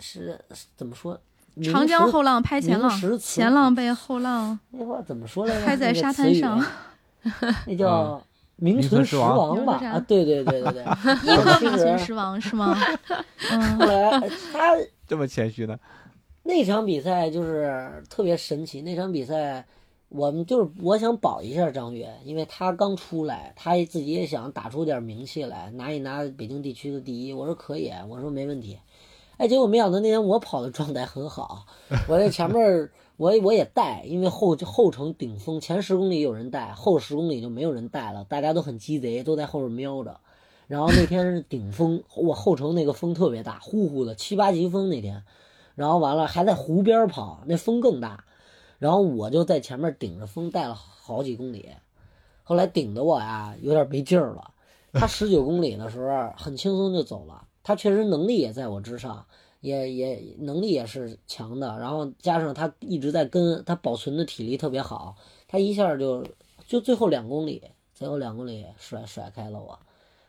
[0.00, 0.38] 是
[0.76, 1.20] 怎么说？
[1.60, 4.56] 长江后浪拍前浪，前浪被后浪。
[4.70, 5.66] 那话怎么说来着？
[5.66, 6.64] 拍在沙滩上。
[7.66, 8.22] 那叫
[8.58, 9.80] 名存实亡吧？
[9.86, 10.82] 啊，对对对对对。
[10.82, 12.74] 一颗 名存实亡是吗？
[13.78, 14.20] 后来
[14.52, 15.78] 他这么谦虚呢？
[16.42, 18.80] 那场比赛就是特别神奇。
[18.82, 19.66] 那场比赛，
[20.08, 27.32] 我们就是我想保一下张悦，因为他刚出来，他自己也想打出点名气来，拿一拿北京地区的第一。
[27.32, 28.78] 我说可以，我说没问题。
[29.36, 31.64] 哎，结果没想到那天我跑的状态很好，
[32.08, 40.20] 我在前面我我也带，因为后后程顶峰，前十公里有人带，后十公里就没有人带了，大家都很鸡贼，都在后边瞄着。
[40.68, 45.24] 然后那天是顶峰，我后程那个风特别大，呼呼的七八级风那天，
[45.74, 48.24] 然后完了还在湖边跑，那风更大，
[48.78, 51.70] 然后我就在前面顶着风带了好几公里，
[52.44, 54.52] 后来顶的我呀有点没劲儿了，
[54.92, 57.48] 他十九公里的时候很轻松就走了。
[57.64, 59.26] 他确实能力也在我之上，
[59.60, 65.16] 也也能力也是强的，然后加上他一直在跟，他保存的体力特别好，
[65.48, 66.24] 他一下就
[66.66, 67.62] 就最后两公里，
[67.94, 69.78] 最后两公里甩甩开了我，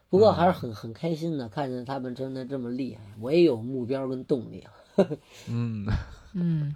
[0.09, 4.63] 不过还是很很开心的，看见他们真的这么厉害，我也有目标跟动力。
[5.47, 5.85] 嗯，
[6.33, 6.75] 嗯，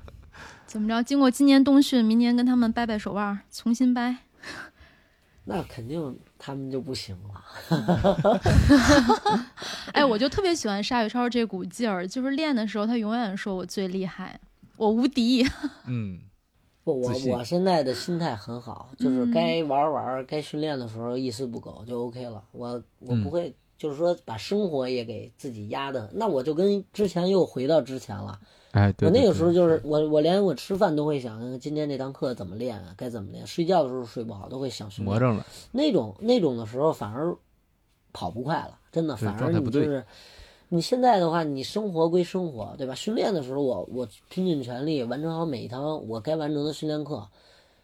[0.66, 1.04] 怎么着？
[1.04, 4.18] 经过今年冬训，明年跟他们掰掰手腕，重新掰。
[5.46, 7.44] 那肯定他们就不行了。
[9.94, 14.40] 哎，我就特别喜欢沙宇超这股劲儿，就是练的时候，他永远说我最厉害，
[14.78, 15.46] 我无敌。
[15.86, 16.20] 嗯，
[16.84, 22.44] 不，我我现在的心态很好，就是嗯该玩玩，该训练的时候一丝不苟就 OK 了。
[22.52, 28.40] 我我不嗯会，就是说把生活也给自己压的，那我就跟之前又回到之前了。
[28.74, 33.46] 哎，对，我那个时候就是我我连我吃饭都会想，今天这堂课怎么练啊，该怎么练。
[33.46, 34.90] 睡觉的时候睡不好都会想。
[34.98, 37.36] 魔怔了，那种那种的时候反而
[38.12, 40.04] 跑不快了，真的，反而你就是
[40.70, 42.96] 你现在的话，你生活归生活，对吧？
[42.96, 47.28] 训练的时候我我拼尽全力完成好每一堂我该完成的训练课，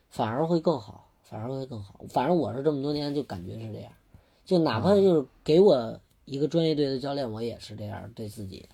[0.10, 2.00] 反而会更好，反而会更好。
[2.10, 3.92] 反正我是这么多年就感觉是这样，
[4.44, 8.70] 就哪怕就是给我一个专业队的教练，我也是这样对自己的。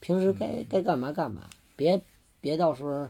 [0.00, 1.42] 平时该该干嘛干嘛，
[1.76, 2.00] 别
[2.40, 3.08] 别到时候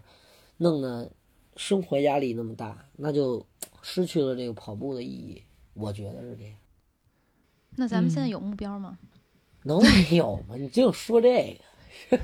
[0.56, 1.10] 弄得
[1.56, 3.44] 生活压力那么大，那就
[3.82, 5.42] 失去了这个跑步的意义。
[5.74, 6.54] 我觉得是这样。
[7.76, 8.98] 那咱们现在嗯有目标吗？
[9.64, 10.54] 能没有吗？
[10.56, 11.58] 你就说这
[12.10, 12.10] 个。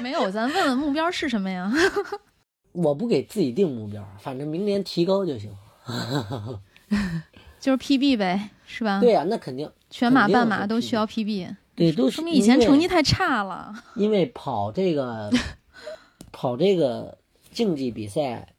[0.00, 1.70] 没有，咱问问目标是什么呀？
[2.72, 5.52] 我不给自己定目标，反正明年提高就行。
[7.58, 9.00] 就是 PB 呗，是吧？
[9.00, 9.70] 对，呀、那肯定。
[9.90, 13.72] 全马、半马都需要 PB，对，都是说明以前成绩太差了。
[13.96, 15.30] 因为跑这个
[16.30, 17.16] 跑这个
[17.50, 18.54] 竞技比赛，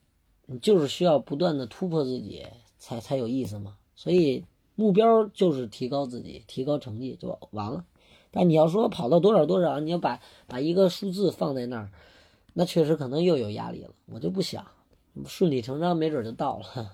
[0.48, 2.48] 你就是需要不断的突破自己，
[2.80, 3.76] 才才有意思嘛。
[3.96, 4.44] 所以
[4.74, 7.86] 目标就是提高自己，提高成绩就完了。
[8.32, 11.92] 但你要说跑到多少多少，你要把把一个数字放在那儿，
[12.54, 13.92] 那确实可能又有压力了。
[14.08, 14.66] 我就不想，
[15.28, 16.94] 顺理成章，没准就到了。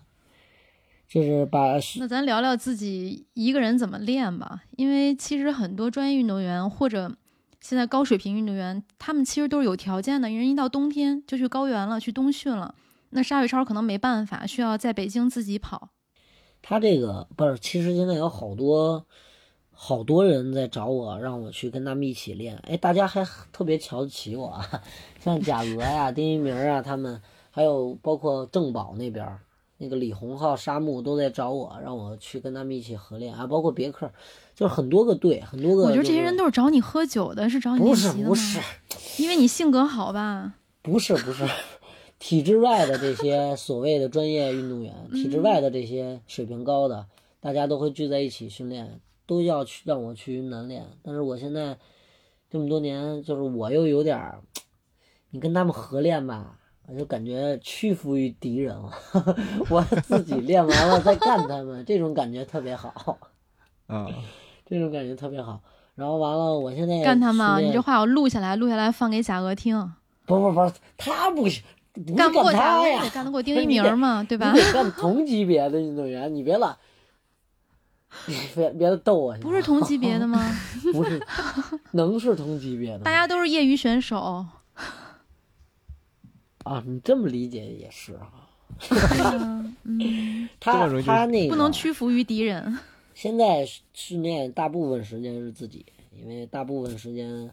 [1.07, 7.15] 就是把那咱聊聊自己一个人怎么练吧，因为其实很多专业运动员或者
[7.61, 12.75] 现在高水平运动员，他们其实都是有条件的，人一到冬天就去高原了，去冬训了。
[13.11, 15.89] 那沙宇超可能没办法，需要在北京自己跑。
[16.61, 19.05] 他这个不是，其实现在有好多
[19.71, 22.57] 好多人在找我，让我去跟他们一起练。
[22.67, 24.67] 哎，大家还特别瞧得起我啊，
[25.23, 29.39] 像贾俄呀、丁一鸣啊，他们还有包括郑宝那边儿
[29.77, 34.11] 那个李洪浩、沙木都在找我，让我去跟他们一起合练啊，包括别克，
[34.55, 38.29] 就是很多个队，很多个、我觉得这些人都是找你喝酒的，是找你不是练习的吗？
[38.29, 38.59] 不是
[39.21, 40.55] 因为你性格好吧？
[40.81, 41.45] 不是不是，
[42.17, 47.05] 体制外的这些所谓的专业运动员，体制外的这些水平高的，
[47.39, 50.87] 大家都会聚在一起训练，都要去让我去云南练。
[51.03, 51.77] 但是我现在
[52.49, 54.41] 这么多年，就是我又有点儿，
[55.29, 56.57] 你跟他们合练吧，
[56.89, 58.89] 我就感觉屈服于敌人了。
[59.69, 63.17] 我自己练完了再干他们，这种感觉特别好，
[63.87, 64.07] 啊，
[64.65, 65.59] 这种感觉特别好。
[65.95, 67.59] 然后完了，我现在干他们啊！
[67.59, 69.91] 你这话我录下来，录下来放给贾俄听。
[70.25, 71.63] 不不不，他不行，
[72.15, 74.59] 干不过他呀得，干得过丁一 鸣嘛，对吧你？
[74.59, 76.75] 得干同级别的运动员，你别老，
[78.27, 80.39] 你别别逗我，不是同级别的吗？
[80.93, 81.19] 不是，
[81.91, 82.99] 能是同级别的？
[82.99, 84.45] 大家都是业余选手。
[86.67, 88.49] 啊，你这么理解也是啊。
[89.83, 92.77] 嗯， 他他那个不能屈服于敌人。
[93.13, 97.49] 现在训练大部分时间是自己，因为大部分时间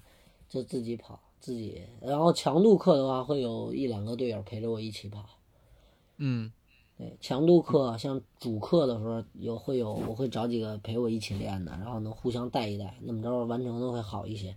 [0.48, 5.24] 就自己跑自己，然后强度课的话会有一两个队友陪着我一起跑。
[6.18, 6.52] 嗯，
[6.98, 14.54] 对，强度课像主课的时候有会有我会找几个陪我一起练的，然后能互相带一带，那么着完成的会好一些。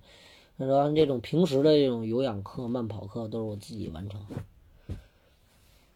[0.57, 4.19] 然后这种平时的这种有氧课、慢跑课都是我自己完成。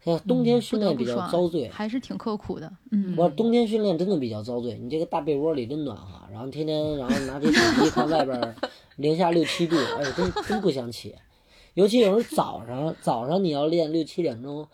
[0.04, 2.72] 像冬天训练比较遭罪，还是挺刻苦的。
[2.90, 4.76] 嗯，我冬天训练真的比较遭罪。
[4.82, 8.54] 你这个大被窝里真暖和，然后天天然后拿起手机看外边儿
[8.96, 11.14] 零下六七度，哎，真真不想起。
[11.74, 14.68] 尤其有时早上，早上你要练六七点钟，天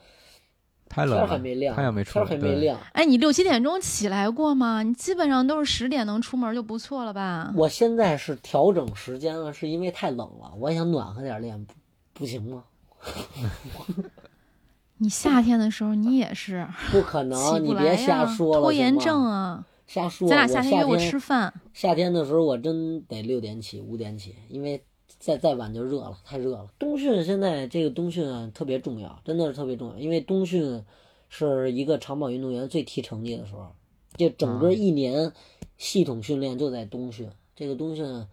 [0.89, 2.61] 太冷了，儿还没亮，太阳没出来，天儿还没。
[2.61, 2.79] 亮。
[2.93, 4.83] 哎，你六七点钟起来过吗？
[4.83, 7.53] 你基本上都是十点能出门就不错了吧？
[7.57, 11.75] 我现在是调整时间了，是因为太冷了，我想暖和点练，不
[12.15, 12.65] 不行吗？
[15.01, 19.65] 你夏天的时候你也是不可起能，你别瞎，说了，拖延症啊！
[19.87, 20.29] 瞎说。
[20.29, 24.83] 咱俩夏夏天约我吃饭，夏天的时候，我真得六点起，五点起，因为
[25.19, 26.69] 再再晚就热了，太热了。
[26.79, 30.85] 冬训现在这个冬训啊特别重要，真的是特别重要，因为冬训
[31.29, 33.73] 是一个长跑运动员最提成绩的时候，
[34.17, 35.33] 就整个一年
[35.77, 38.27] 系统训练就在冬训，这个冬训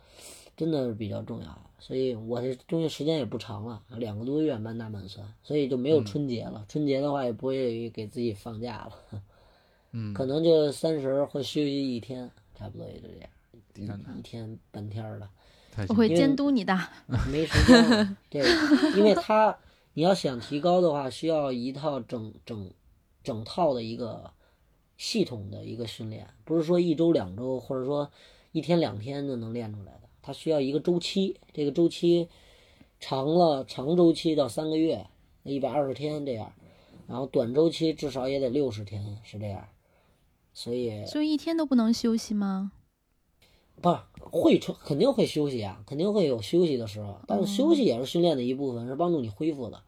[0.55, 1.61] 真的是比较重要。
[1.77, 6.65] 所以我这冬训时间也不长了，两个多月满打满算，所以就没有春节了。
[6.67, 9.21] 春节的话也不会给自己放假了。
[9.91, 13.19] 嗯，可能就三十会休息一天，差不多也就这
[13.86, 15.29] 样，一一天半天儿的。
[15.89, 16.78] 我会监督你的。
[17.32, 18.17] 没时间。
[18.30, 18.43] 对，
[18.97, 19.57] 因为他
[19.93, 22.71] 你要想提高的话，需要一套整整
[23.23, 24.32] 整套的一个
[24.97, 28.09] 系统的一个训练，不是说一周两周或者说
[28.51, 32.30] 一天两天就能练出来的，它需要一个周期，这个周期
[32.99, 35.07] 长了长周期到三个月，
[35.43, 36.53] 一百二十天这样，
[37.07, 39.67] 然后短周期至少也得六十天是这样，
[40.53, 42.71] 所以所以一天都不能休息吗？
[43.82, 49.82] 不是会成肯定会休息啊，肯定会有休息的时候，但是休息也是训练的一部分，是帮助你恢复的，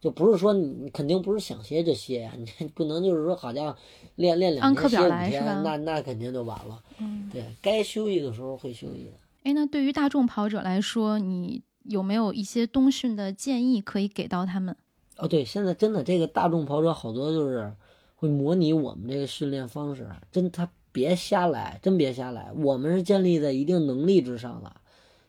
[0.00, 3.76] 就不是说你你肯定不是想歇就歇呀， 你这不能就是说好像
[4.16, 6.82] 练练两天歇五表来是吧天，那那肯定就完了。
[6.98, 9.12] 嗯，对该休息的时候会休息的。
[9.42, 14.74] 哎，那对于大众跑者来说，你有没有一些冬训的建议可以给到他们？
[15.18, 17.72] 哦，对，现在真的这个大众跑者好多就是
[18.16, 22.52] 会模拟我们这个训练方式，真他别瞎来，真别瞎来。
[22.54, 24.76] 我们是建立在一定能力之上的，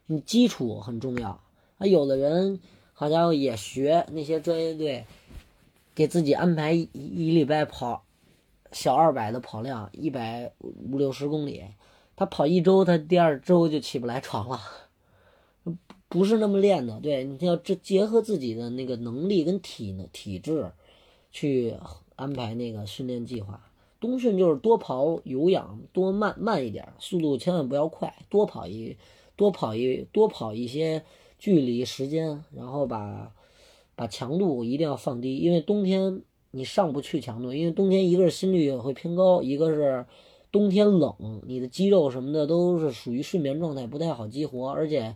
[0.05, 1.41] 你基础很重要。
[1.79, 2.59] 啊，有的人
[2.93, 5.07] 好家伙也学那些专业队，
[5.95, 8.05] 给自己安排一一礼拜跑
[8.71, 11.63] 小二百的跑量，一百五六十公里，
[12.15, 14.61] 他跑一周，他第二周就起不来床了。
[16.07, 20.71] 不是那么练的，对，你要这结合自己的那个能力跟体呢体质，
[21.31, 21.75] 去
[22.15, 23.59] 安排那个训练计划。
[23.99, 28.97] 冬训就是多跑有氧，多慢慢一点，速度千万不要快，多跑一
[29.35, 31.03] 多跑一多跑一些
[31.39, 33.33] 距离时间，然后把
[33.95, 36.21] 把强度一定要放低，因为冬天
[36.51, 40.05] 你上不去强度，因为冬天一个是心率会偏高，一个是
[40.51, 45.15] 冬天冷，你的肌肉什么的都是属于睡眠状态，不太好激活，而且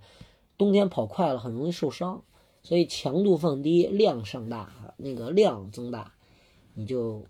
[0.57, 2.23] 冬天跑快了很容易受伤，
[2.63, 6.13] 所以强度放低，量上大，那个量增大，
[6.73, 7.23] 你就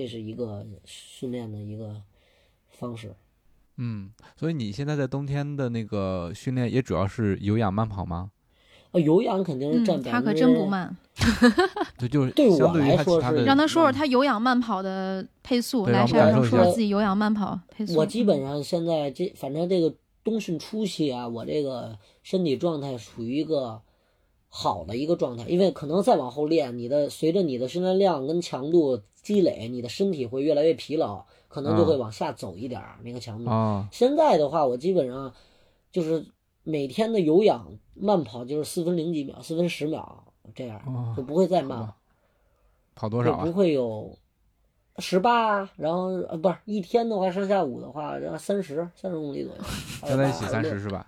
[0.00, 2.00] 这这是一个训练的一个
[2.70, 3.14] 方式。
[3.76, 8.30] 嗯，所以你现在在冬天的那个训练也主要是有氧慢跑吗？
[8.92, 10.96] 呃，有氧肯定是占嗯，百分之、他可真不慢。
[11.98, 17.94] 对，就是对我来说是让他说说他有氧慢跑的配速，来山上说感受一下自己有氧慢跑配速。
[17.96, 19.94] 我基本上现在这反正这个
[20.24, 23.80] 冬训初期啊，我这个身体状态处于一个
[24.52, 33.48] 好的一个状态，因为可能再往后练，你的随着你的训练量跟强度积累，你的身体会越来越疲劳，可能就会啊往下走一点儿、那个强度。
[33.48, 35.32] 啊，现在的话，我基本上
[35.92, 36.26] 就是
[36.64, 40.24] 每天的有氧慢跑就是四分零几秒、四分十秒
[40.54, 41.94] 这样，哦就不会再慢了。
[42.96, 43.52] 跑多少啊不？
[43.52, 44.18] 会有
[44.98, 49.62] 十八，然后呃不是一天的话，上下午的话，然后三十三十公里左右，
[50.08, 51.06] 加在一起三十是吧？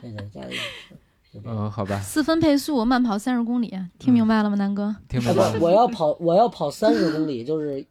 [0.00, 0.58] 对对，加在一起。
[1.44, 4.94] 嗯，好吧，四分配速慢跑三十公里，听明白了吗，南哥？
[5.08, 5.58] 听明白了。
[5.60, 7.84] 我要跑，我要跑三十公里，就是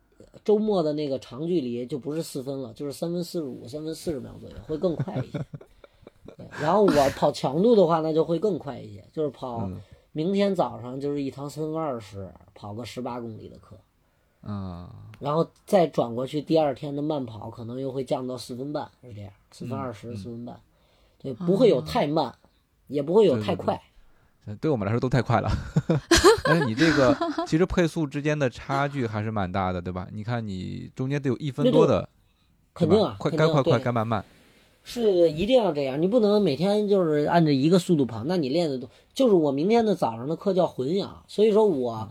[0.44, 5.40] 周末的那个长距离，就不是四分了，就是三分四十五、三分四十秒左右，会更快一些。
[6.36, 9.80] 对，然后我跑强度的话，那就会更快一些，就是跑嗯
[10.12, 13.78] 明天早上就是一堂三分二十，跑个十八公里的课。
[14.42, 20.60] 嗯，然后再转过去，第二天的慢跑可能又会降到四分半，是这样，四分二十、四分半，
[21.22, 22.34] 对，不会有太慢，
[22.88, 23.82] 也不会有太快。
[24.62, 25.50] 对我们来说都太快了。
[26.44, 27.16] 但 是你这个
[27.46, 30.08] 其实配速之间的差距还是蛮大的，对吧？
[30.12, 32.08] 你看你中间得有一分多的，
[32.74, 34.24] 肯定啊，快该快快，该慢慢。
[34.86, 42.08] 是一定要这样，你不能每天就是按着一个速度跑，那你练的都就是我明天的早上的课叫混氧，所以说我、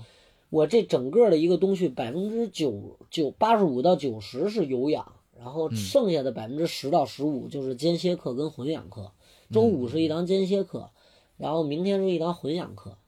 [0.50, 9.10] 我这整个的一个东西百分之九九八十五到九十是有氧，然后剩下的百分之十到十五就是间歇课跟混氧课，
[9.50, 10.90] 周五是一堂间歇课，
[11.36, 12.98] 然后明天是一堂混氧课，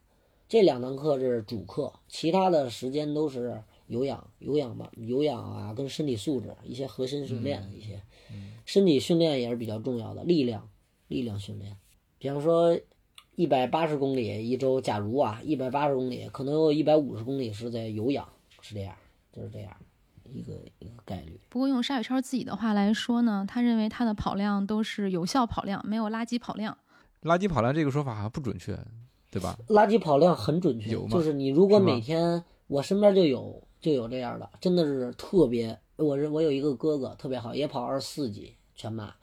[0.48, 8.02] 这两堂课是主课，其他的时间都是有氧、有氧吧，有氧啊，跟身体素质一些核心训练一些。
[8.64, 10.68] 身体训练也是比较重要的，力量，
[11.08, 11.76] 力量训练。
[12.18, 12.78] 比方说，
[13.34, 18.28] 一百八十公里一周，假如啊，一百八十公里，可能有一百五十公里是在有氧，
[18.60, 18.94] 是这样，
[19.32, 19.74] 就是这样
[20.32, 21.40] 一个一个概率。
[21.48, 26.76] 不过用沙宇超自己的话来说呢，他认为他的跑量都是有效跑量，没有垃圾跑量。
[27.22, 28.78] 垃圾跑量这个说法好像不准确，
[29.30, 29.58] 对吧？
[29.68, 35.78] 垃圾跑量很准确就是你如果每天，我身边就有就有这样的，真的是特别。
[35.96, 39.14] 我是我有一个哥哥特别好，也跑二十四级全马。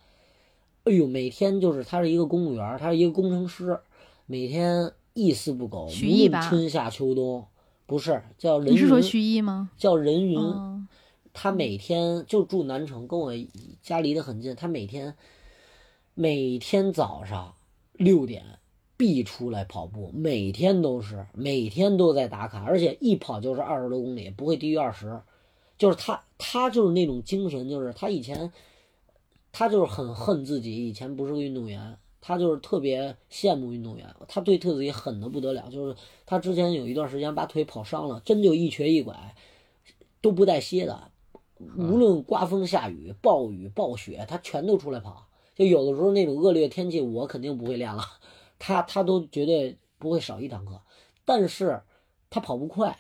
[0.84, 3.80] 哎呦，每天就是他是一个公务员，他是一个工程师，
[4.26, 7.48] 每天一丝不苟，无论徐艺吧春夏秋冬，
[7.86, 9.70] 不是叫人你是说云徐艺吗？
[9.78, 10.86] 叫人云，哦，
[11.34, 13.34] 他每天就住南城，跟我
[13.82, 14.56] 家离得很近。
[14.56, 15.16] 他每天
[16.14, 17.54] 每天早上
[17.94, 18.44] 六点
[18.98, 25.22] 必出来跑步，每天都是，每天都在打卡，而且一跑就是二十多公里，不会低于二十。
[25.78, 28.52] 就是他，他就是那种精神，就是他以前，
[29.52, 31.98] 他就是很恨自己以前不是个运动员，
[32.28, 35.96] 他就是特别羡慕运动员，他对自己狠的不得了，就是
[36.26, 39.36] 他之前有一段时间把腿跑伤了，真就一瘸一拐，
[40.22, 41.12] 都不带歇的，
[41.78, 45.28] 无论刮风下雨、暴雨暴雪，他全都出来跑。
[45.54, 48.04] 就有的时候那种恶劣天气，我肯定不会练了，
[48.58, 50.82] 他他都绝对不会少一堂课，
[51.26, 51.84] 但是
[52.32, 52.98] 他跑不快。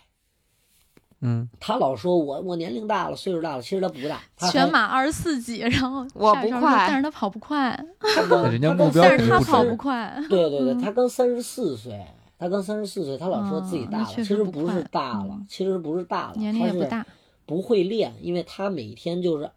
[1.21, 4.21] 嗯，他老说我我年龄大了，岁数大了，其实他不大。
[4.37, 10.15] 他全马二十四级，然后我不快但是他跑不快，他跟人家目标但是他跑不快。
[10.29, 12.05] 对对对，嗯他刚三十四岁，
[12.37, 17.05] 他刚三十四岁，他老说自己大了，嗯其实实不是大了，嗯其实不是大了，年龄他是也不大，
[17.45, 19.49] 不会练，因为他每天就是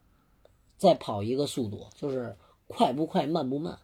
[0.76, 2.36] 在跑一个速度，就是
[2.66, 3.76] 快不快，慢不慢。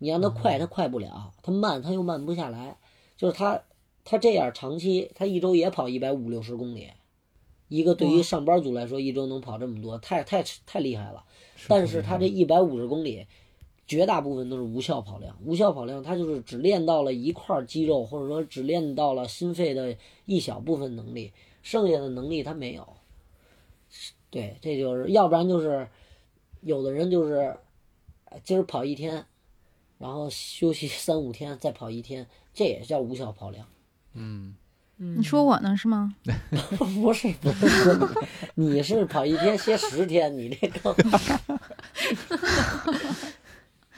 [0.00, 2.76] 你让他快，他快不了；他慢，他又慢不下来。
[3.16, 3.60] 就是他，
[4.04, 6.88] 他这样长期，他一周也跑一百五六十公里。
[7.68, 11.24] 一个对于上班族来说，一周能跑这么多，太太太厉害了。
[11.68, 13.26] 但是他这一百五十公里，
[13.86, 15.36] 绝大部分都是无效跑量。
[15.44, 22.86] 无效跑量，他就是只练到了一块肌肉，或者说只练到了心肺的一小部分能力，剩下的能力他没有。
[24.30, 25.88] 对，这就是要不然就是，
[26.60, 27.56] 有的人就是，
[28.26, 29.24] 呃今儿跑一天，
[29.96, 33.66] 然后休息三五天，再跑一天，这也叫无效跑量。
[34.12, 34.54] 嗯，
[34.98, 36.14] 你说我呢是吗？
[37.00, 37.94] 不是不是说
[38.56, 40.94] 你，你是跑一天歇十天，你这个。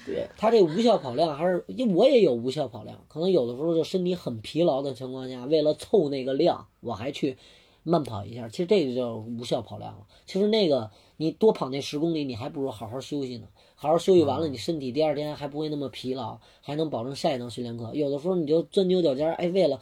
[0.06, 7.36] 对他这无效跑量还是，因为我也有无效跑量，可能有的时候就身体很疲劳的情况下，为了凑那个量，我还去
[7.82, 8.48] 慢跑一下。
[8.48, 10.06] 其实这个叫无效跑量了。
[10.26, 13.46] 其实那个你多跑那十公里，你还不如好好休息呢。
[13.74, 17.90] 好好休息完了，你身体第二天还不会那么疲劳，还能保证下一堂训练课。
[17.94, 19.78] 有的时候你就钻牛角尖儿，哎，为了，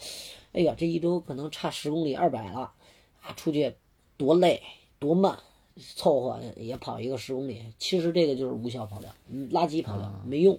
[0.53, 2.73] 哎呀，这一周可能差十公里、二百了，
[3.23, 3.75] 啊，出去
[4.17, 4.63] 多累
[4.99, 5.39] 多慢，
[5.77, 7.63] 凑合也跑一个十公里。
[7.79, 10.59] 其实这个就是无效跑量，嗯垃圾跑量，没用。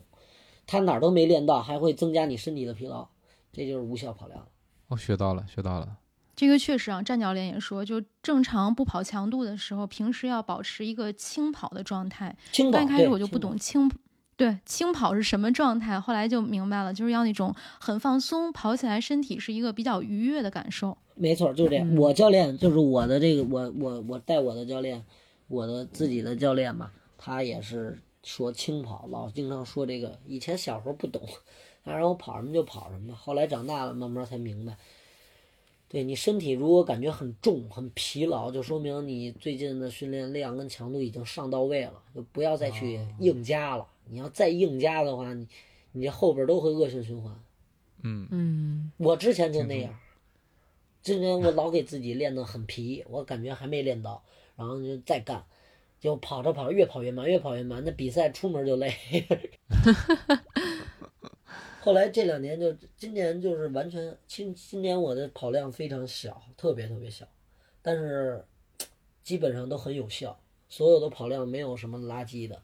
[0.68, 3.08] 他哪儿都没练到，还会增加你身体的疲劳，
[3.52, 4.48] 这就是无效跑量。
[4.88, 5.98] 我学到了，学到了。
[6.36, 12.38] 这个确实啊，战教练也说，就正常不跑强度的时候，平时要保持一个轻跑的状态。
[12.52, 13.92] 轻跑，刚开始我就不懂轻，
[14.40, 20.98] 对轻跑是什么状态，后来就明白了，就是要那种很放松，跑起来身体是一个比较愉悦的感受。
[21.16, 21.86] 没错，就是这样。
[21.86, 25.04] 嗯我教练就是我的这个，我我我带我的教练，
[25.50, 30.18] 我的自己的教练嘛，他也是说轻跑，老经常说这个。
[30.26, 31.22] 以前小时候不懂，
[31.84, 34.78] 他让我跑什么就跑什么，后来长大了，慢慢才明白。
[35.90, 43.86] 对你身体如果感觉很重、很疲劳，就说明你最近的训练量跟强度已经上到位了，就不要再去硬加了。
[44.10, 45.48] 你要再硬加的话，你
[45.92, 47.34] 你这后边都会恶性循环。
[48.02, 49.98] 嗯，嗯，我之前就那样，
[51.02, 54.24] 之前我老给自己练得很皮，我感觉还没练到，
[54.56, 55.44] 然后就再干，
[56.00, 58.94] 就跑着跑着越跑越慢，越跑越慢，那比赛出门就累。
[61.82, 67.26] 后来这两年就今年就是完全今今年我的跑量非常小，特别特别小，
[67.82, 68.44] 但是
[69.24, 72.62] 基本上都很有效，所有的跑量没有什么垃圾的，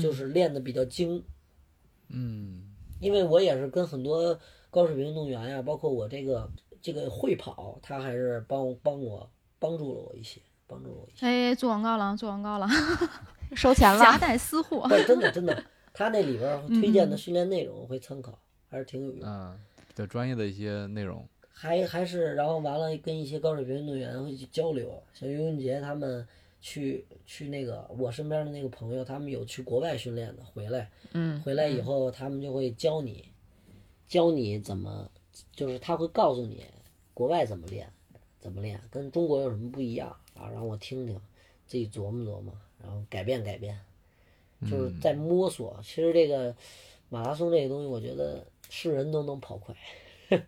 [0.00, 1.22] 就是练的比较精。
[2.08, 2.62] 嗯，
[3.00, 4.38] 因为我也是跟很多
[4.70, 9.28] 高水平运动员呀，包括我这个这个会跑，他还是帮帮我
[9.58, 11.26] 帮助了我一些，帮助了我一些。
[11.26, 12.68] 哎，做广告了，做广告了，
[13.56, 14.86] 收钱了夹，带私货。
[14.90, 15.64] 但真的真的，
[15.94, 18.38] 他那里边儿推荐的训练内容我会参考，
[18.68, 19.26] 还是挺有用。
[19.26, 19.56] 啊，
[19.88, 21.26] 比较专业的一些内容。
[21.56, 26.26] 还还是然后完了跟一些高水平运动员会去交流，像于文杰他们
[26.66, 33.28] 去去那个我身边的那个朋友，他们有去国外训练的，回来嗯，回来以后，他们就会教你，
[34.08, 35.10] 教你怎么，
[35.52, 36.64] 就是他会告诉你
[37.12, 37.92] 国外怎么练，
[38.40, 40.48] 怎么练，跟中国有什么不一样啊？
[40.48, 41.20] 让我听听，
[41.66, 43.78] 自己琢磨琢磨，然后改变改变，
[44.62, 45.78] 就是嗯在摸索。
[45.82, 46.56] 其实这个
[47.10, 49.76] 马拉松这个东西，我觉得是人都能跑快，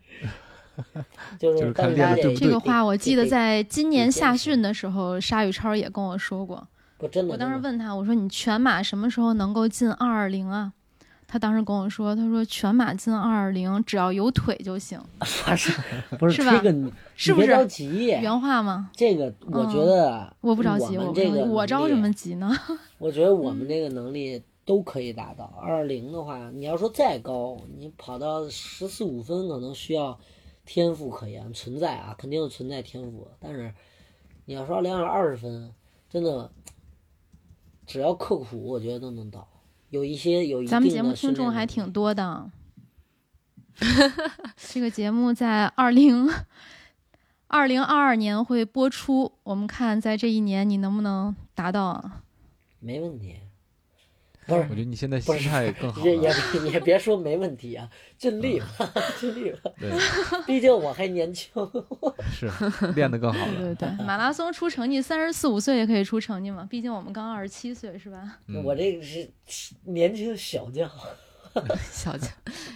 [1.39, 6.67] 就 就是是看但是他得练得对不这个话我记得得在今年夏训的时候，沙宇超也跟我说过。
[6.99, 10.73] 我真的，我当时问他，我说你全马什么时候能够进二二零啊？
[11.29, 15.73] 他当时跟我说，他说全马进二二零，只要有腿就行， 不是
[16.19, 17.67] 不是是吧这个你是不是着是？
[17.67, 18.89] 急，原话吗？
[18.95, 21.13] 这个我觉得啊我不着急，我
[21.47, 22.57] 我着什么急呢？
[22.99, 25.53] 我觉得我们这个能力都可以达到。
[25.61, 30.17] 二二零的话，你要说再高，你跑到十四五分，可能需要
[30.67, 33.27] 天赋可言，存在啊，肯定存在天赋。
[33.41, 33.73] 但是
[34.45, 35.73] 你要说两百二十分，
[36.11, 36.53] 真的
[37.87, 39.49] 只要刻苦，我觉得都能到。
[39.91, 42.51] 有一些有一咱们节目听众还挺多的。
[44.57, 46.29] 这个节目在二零
[47.47, 52.11] 二零二二年会播出，我们看在这一年你能不能达到？
[52.81, 53.37] 没问题。
[54.47, 56.31] 不是我觉得你现在心态更好也也。
[56.65, 59.91] 也也别说没问题啊，尽力吧， 尽力吧，对，
[60.47, 61.51] 毕竟我还年轻。
[62.31, 62.49] 是
[62.95, 63.53] 练得更好了。
[63.57, 68.39] 对对对， 马拉松出成绩，三十四五岁也可以出成绩嘛，毕竟我们刚二十七岁是吧？
[68.47, 69.29] 嗯我这个是
[69.85, 70.89] 年轻小将，
[71.91, 72.31] 小将，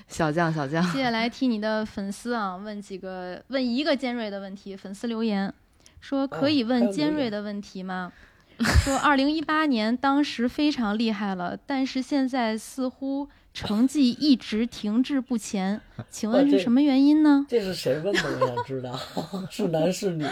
[0.08, 0.82] 小将，小将。
[0.92, 5.52] 接下来替你的粉丝啊问几个问一个尖锐的问题，粉丝留言
[6.00, 8.12] 说可以问尖锐的问题吗？
[8.84, 15.80] 说二零一八年当时非常厉害了，但是现在似乎成绩一直停滞不前，
[16.10, 17.46] 请问是什么原因呢？
[17.48, 18.20] 这是谁问的？
[18.40, 18.98] 我想知道，
[19.50, 20.24] 是男是女？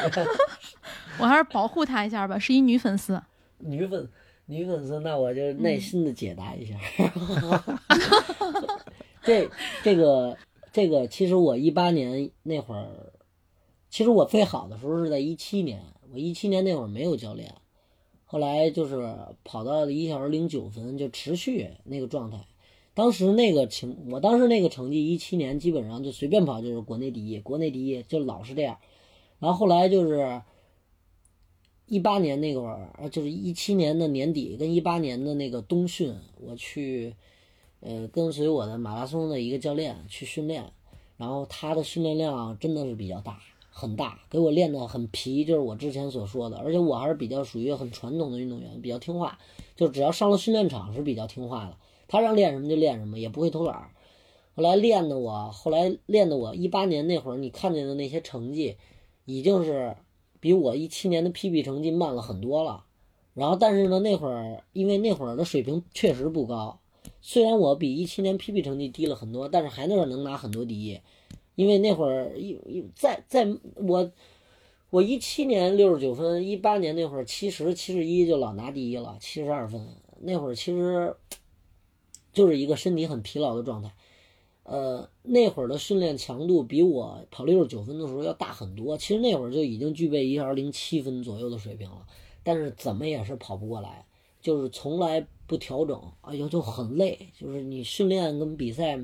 [1.19, 3.21] 我还是保护他一下吧，是一女粉丝。
[3.59, 4.09] 女粉
[4.47, 6.75] 女粉丝，那我就耐心的解答一下。
[9.23, 9.49] 这
[9.83, 10.37] 这个
[10.73, 12.87] 这个，其实我一八年那会儿，
[13.91, 15.83] 其实我最好的时候是在一七年。
[16.11, 17.53] 我一七年那会儿没有教练，
[18.31, 22.47] 后来就是跑到了一小时零九分，就持续那个状态。
[22.93, 28.77] 当时那个情，我当时那个成绩，一七年基本上就随便跑就是国内第一，国内第一就老是这样。
[29.39, 30.43] 然后后来就是
[31.87, 37.15] 一八年那会儿，就是一七年的年底跟一八年的那个冬训，我去，
[37.81, 40.71] 呃，跟随我的马拉松的一个教练去训练，
[41.17, 43.41] 然后他的训练量真的是比较大，
[43.81, 49.39] 很大，给我练得很皮，就是我之前所说的，而且我还是比较属于很传统的运动员，比较听话，
[49.77, 51.77] 就只要上了训练场是比较听话的，
[52.09, 53.91] 他让练什么就练什么，也不会偷懒。
[54.57, 58.77] 后来练的我，后来练的我一八年那会儿你看见的那些成绩，
[59.25, 59.95] 已经是
[60.41, 62.85] 比我一七年的 PB 成绩慢了很多了。
[63.35, 66.81] 然后，但是呢，那会儿因为那会儿的水平确实不高，
[67.21, 70.99] 虽然我比一七年 PB 成绩低了很多，但是还那是能拿很多第一。
[71.59, 73.45] 因为那会儿一一在在
[73.75, 74.13] 我
[74.91, 79.85] 我一七年六十九分，一八年那会儿七十七十一就老拿第一了，七十二分。
[80.21, 81.17] 那会儿其实
[82.33, 83.93] 就是一个身体很疲劳的状态。
[84.63, 88.97] 呃，那会儿的训练强度比我跑六十九分的时候要大很多。
[88.97, 92.07] 其实那会儿就已经具备一二零七分左右的水平了，
[92.45, 94.07] 但是怎么也是跑不过来，
[94.41, 98.97] 就是从来不调整，哎呦就很累，就是你训练跟比赛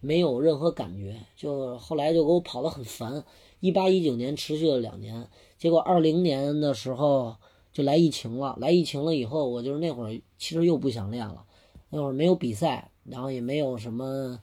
[0.00, 3.24] 没有任何感觉，就后来就给我跑得很烦。
[3.60, 5.28] 一八一九年持续了两年，
[5.58, 7.36] 结果二零年的时候
[7.72, 11.44] 就来疫情了，来疫情了以后，我就是那会儿其实又不想练了，
[11.90, 14.40] 那会儿没有比赛，然后也没有什么。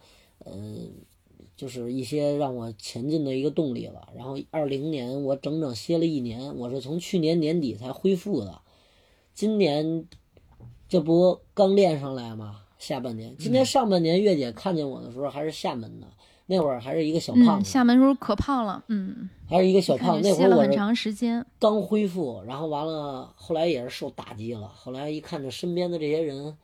[0.48, 0.92] 嗯，
[1.56, 4.10] 就是一些让我前进的一个动力了。
[4.16, 8.62] 然后二零年我整整歇了一年，我是从去年年底才恢复的。
[9.34, 10.06] 今年
[10.88, 12.65] 这不刚练上来吗？
[12.86, 16.06] 下半年，今年上半年月姐看见我的时候还是厦门的，
[16.46, 20.22] 那会儿还是一个小胖嗯，子，厦门时候可胖了，嗯，还是一个小胖。
[20.22, 21.44] 子那会儿我很长时间。
[21.58, 24.68] 刚恢复，然后完了，后来也是受打击了。
[24.68, 26.56] 后来一看着身边的这些人，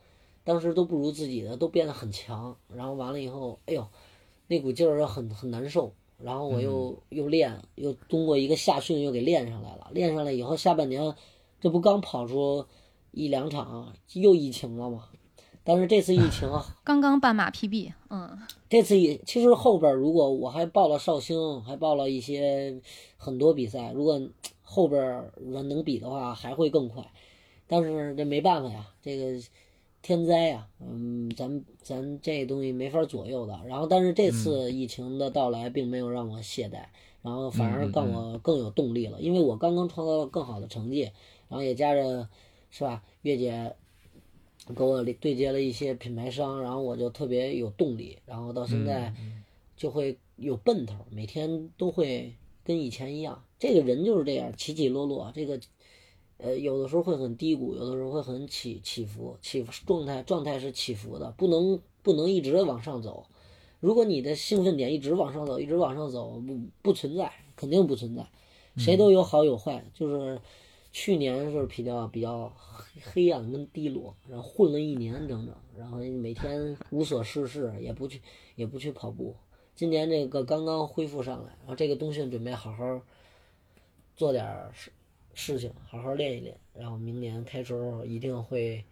[0.44, 2.56] 当时都不如自己的，都变得很强。
[2.72, 3.84] 然后完了以后，哎呦，
[4.46, 5.92] 那股劲儿很很难受。
[6.22, 9.88] 然后我又、又练，又通过一个夏训又给练上来了。
[9.90, 11.12] 练上来以后，下半年
[11.60, 12.64] 这不刚跑出
[13.10, 15.08] 一两场，又疫情了吗？
[15.64, 18.38] 但是这次疫情啊，刚刚半马 PB，嗯，
[18.68, 22.80] 这次也其实后边儿如果我还报了绍兴，还报了一些
[23.16, 24.20] 很多比赛，如果
[24.62, 27.04] 后边儿人能比的话，还会更快。
[27.68, 29.40] 但是这没办法呀，这个
[30.02, 33.58] 天灾呀，嗯，咱咱这东西没法左右的。
[33.66, 36.82] 然后，但是这次疫情的到来并没有让我懈怠，
[37.22, 41.02] 然后反而让我更有动力了，因为我刚刚创造了更好的成绩，
[41.48, 42.28] 然后也加着
[42.70, 43.76] 是吧，月姐
[44.76, 49.12] 给我对接了一些品牌商，然后我就特别有动力，然后到现在
[49.76, 52.32] 就会有奔头，每天都会
[52.64, 53.44] 跟以前一样。
[53.58, 55.60] 这个人就是这样，起起落落，这个
[56.38, 63.26] 呃有的时候会很低谷，有的时候会很起起伏，起伏状态状态是起伏的，不能不能一直往上走。
[63.80, 68.24] 如果你的兴奋点一直往上走，一直往上走，不不存在，肯定不存在。
[68.78, 70.40] 谁都有好有坏，就是
[70.92, 72.54] 去年是比较比较
[73.02, 78.20] 黑暗跟低落，然后混了一年整整，然后每天无所事事，也不去
[78.54, 79.34] 也不去跑步。
[79.74, 83.00] 今年这个刚刚恢复上来，然后这个冬训准备好好
[84.14, 84.92] 做点事
[85.32, 88.84] 事情，好好练一练，然后明年开春一定会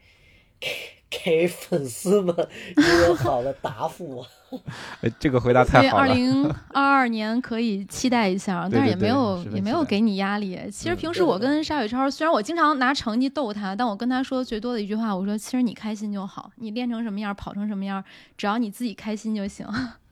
[1.11, 2.35] 给给粉丝们
[2.71, 4.25] 一个好的答复。
[5.03, 6.03] 哎，这个回答太好了。
[6.03, 10.59] 二零二二年可以期待一下， 但是也没有也没有给你压力。
[10.73, 18.03] 其实嗯平时我跟沙雨超，虽然我经常拿成绩逗他，但我跟他说最多的一句话，我说其实你开心就好，你练成什么样，跑成什么样，
[18.37, 19.67] 只要你自己开心就行。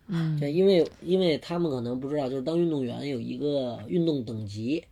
[0.07, 4.85] 嗯，对，因为因为他们可能不知道，就是当运动员有一个运动等级，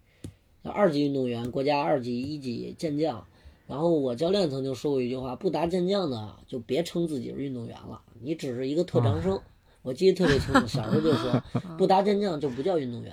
[0.65, 3.25] 叫二级运动员、国家二级、一级健将，
[3.67, 9.41] 然后我教练曾经说过一句话：不达健将的就别称自己是运动员了，你只是一个特长生。
[9.83, 11.43] 我记得特别清楚，小时候就说
[11.77, 13.13] 不达健将就不叫运动员。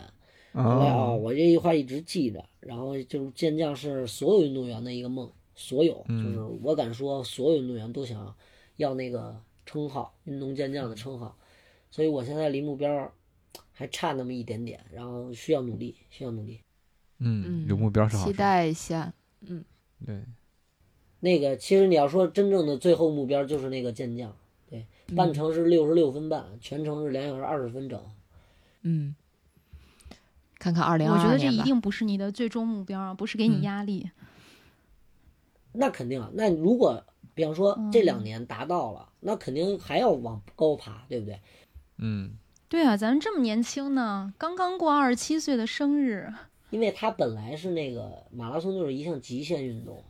[0.54, 2.44] 后来啊，哦，我这句话一直记着。
[2.60, 8.36] 然后就是健将是所有运动员的一个梦，所有就是我敢说，所有运动员都想
[8.78, 9.36] 要那个
[9.66, 11.36] 称号，运动健将的称号。
[11.92, 13.12] 所以我现在离目标
[13.72, 16.62] 还差那么一点点，然后需要努力，需要努力。
[17.20, 18.34] 嗯，有目标是好期。
[18.34, 19.12] 待一下。
[19.42, 19.64] 嗯
[20.06, 20.22] 对，
[21.24, 24.36] 那个其实你要说真正的最后目标就是那个健将，
[24.70, 27.98] 对，半程是六十六分半，全程是两小时二十分整。
[28.82, 29.16] 嗯，
[30.60, 31.48] 看看二零二我觉得这。
[31.48, 34.12] 一定不是你的最终目标啊，不是给你嗯压力。
[35.72, 37.02] 那肯定啊，那如果
[37.34, 41.40] 比方说这两年达到了，那肯定还要往高爬，对不对？
[42.00, 42.32] 嗯，
[42.68, 46.34] 对啊，咱这么年轻呢，刚刚过二十七岁的生日，
[46.70, 50.04] 因为它本来是那个马拉松就是一项极限运动，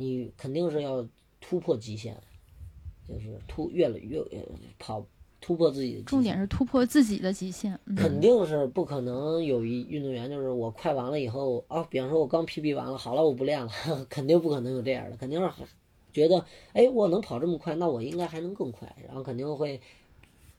[0.00, 1.06] 你肯定是要
[1.40, 2.16] 突破极限，
[3.06, 4.38] 就是突越来越呃
[4.78, 5.06] 跑
[5.40, 6.02] 突破自己的。
[6.02, 7.78] 重点是突破自己的极限。
[7.84, 13.70] 嗯，肯定是不可能有一运动员就是我快完了以后啊，比方说我刚 PB 完了，好了我不练了，
[14.08, 15.50] 肯定不可能有这样的，肯定是
[16.12, 19.80] 觉得哎我能跑这么快，那我应该还能更快，然后肯定会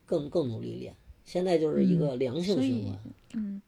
[0.06, 0.96] 更更努力练。
[1.26, 3.00] 现在就是一个良性循环，
[3.36, 3.62] 嗯，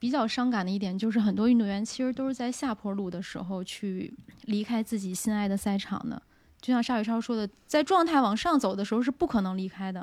[0.00, 4.12] 比较伤感的一点就是，很多运动员其实都是在下坡路的时候去
[4.46, 6.20] 离开自己心爱的赛场的。
[6.60, 10.00] 就像沙宇超说的，在状态往上走的时候是不可能离开的。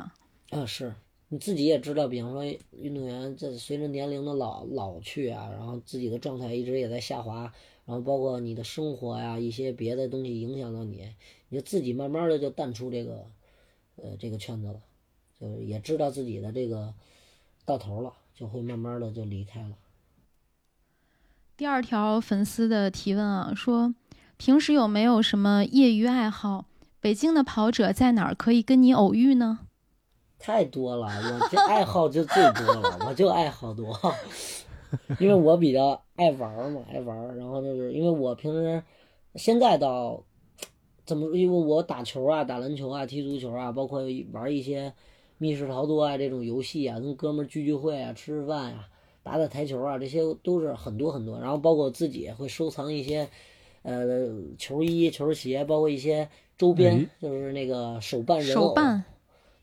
[0.52, 0.94] 啊，是
[1.30, 2.44] 你自己也知道，比方说
[2.80, 7.52] 运动员这随着年龄的老老去啊，然后自己的状态一直也在下滑，
[7.86, 11.08] 然后包括你的生活呀、一些别的东西影响到你，
[11.50, 13.26] 你就自己慢慢的就淡出这个
[13.96, 14.80] 呃这个圈子了，
[15.40, 16.94] 就是也知道自己的这个
[17.66, 19.76] 到头了，就会慢慢的就离开了。
[21.58, 23.96] 第二条粉丝的提问啊，说
[24.38, 26.66] 平时有没有什么业余爱好？
[27.02, 29.58] 北京的跑者在哪儿可以跟你偶遇呢？
[30.38, 34.00] 太多了，我这爱好就最多了，我就爱好多，
[35.18, 37.36] 因为我比较爱玩儿嘛，爱玩儿。
[37.36, 38.84] 然后就是因为我平时
[39.34, 40.24] 现在倒
[41.08, 44.94] 怎么，因为我打球啊、打篮球啊、踢足球啊，包括玩一些
[45.40, 48.88] 密室逃脱啊这种游戏啊，跟哥们儿聚聚会啊、吃吃饭呀、
[49.28, 51.38] 打打台球啊，这些都是很多很多。
[51.38, 53.28] 然后包括我自己也会收藏一些
[53.82, 58.70] 呃球衣、球鞋，包括一些周边，哎就是那个手办人偶。
[58.70, 59.04] 手办，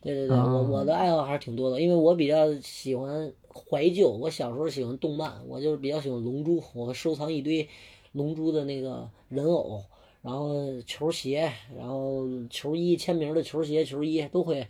[0.03, 4.11] 对对对，哦我我的爱好还是挺多的，因为我比较喜欢怀旧。
[4.11, 7.67] 我小时候喜欢动漫，我就是比较喜欢龙珠，我收藏一堆
[8.13, 9.83] 龙珠的那个人偶，
[10.21, 14.69] 然后球鞋，然后球衣签名的球鞋、球衣都会，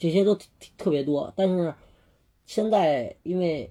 [0.00, 0.36] 这些都
[0.76, 1.32] 特别多。
[1.36, 1.72] 但是
[2.44, 3.70] 现在因为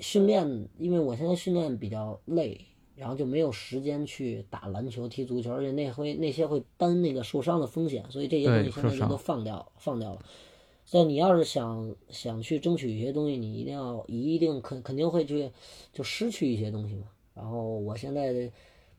[0.00, 2.60] 训练，因为我现在训练比较累，
[2.96, 10.22] 然后就没有时间去打篮球、踢足球，而且那会那些会担那个受伤的风险，所以这些东西现在就都放掉放掉了。
[10.84, 15.50] 所以你要是想想去争取一些东西，你一定要一定肯肯定会去
[15.92, 17.04] 就失去一些东西嘛。
[17.32, 18.50] 然后我现在的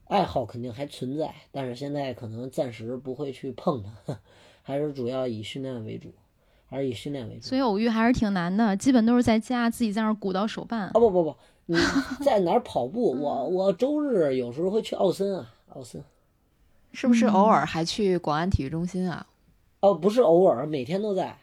[0.06, 4.20] 爱好肯定还存在，但是现在可能暂时不会去碰它，
[4.64, 6.14] 还是主要以训练为主，
[6.72, 7.42] 还是以训练为主。
[7.42, 10.92] 所以偶遇还是挺难的，基本都是在家自己在那儿鼓捣手办啊。
[10.94, 11.36] 不不不，
[11.68, 11.78] 你
[12.24, 13.12] 在哪儿跑步？
[13.12, 15.46] 我我周日有时候会去奥森啊，
[15.76, 16.02] 奥森。
[16.94, 19.28] 是不是嗯偶尔还去广安体育中心啊？
[19.82, 21.38] 哦，不是偶尔，每天都在，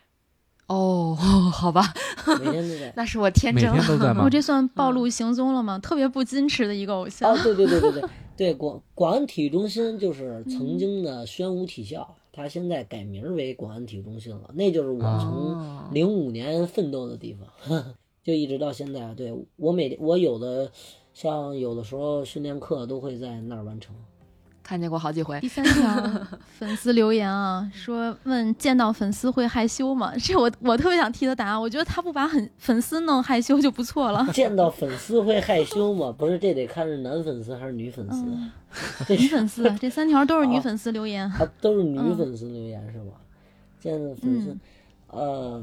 [0.67, 1.15] 哦，
[1.53, 1.93] 好吧，
[2.41, 2.93] 每天都在。
[2.97, 3.73] 那是我天真了。
[3.77, 4.31] 天都在吗我？
[4.31, 5.79] 这算暴露行踪了吗？
[5.79, 7.33] 特别不矜持的一个偶像。
[7.33, 8.03] 哦，对对对对对
[8.37, 17.85] 对，广广安体育中心就是曾经的宣武体校，它现在改名为广安体育中心了，那就是我从哦，零五年奋斗的地方，
[18.23, 19.13] 就一直到现在。
[19.15, 20.71] 对我每我有的
[21.13, 23.93] 像有的时候训练课都会在那儿完成。
[24.69, 25.49] 看见过好几回第。
[25.49, 26.27] 三条
[26.59, 30.13] 粉丝留言啊，说问见到粉丝会害羞吗？
[30.23, 34.29] 这我我特别想替他答，我觉得他不把很粉丝弄害羞就不错了。
[34.31, 36.15] 见到粉丝会害羞吗？
[36.19, 38.23] 不是，这得看是男粉丝还是女粉丝。
[38.27, 38.51] 嗯
[39.09, 41.25] 女粉丝，这三条都是女粉丝留言。
[41.25, 43.13] 啊，都是女嗯粉丝留言是吗？
[43.81, 44.61] 见到粉丝，嗯
[45.11, 45.63] 呃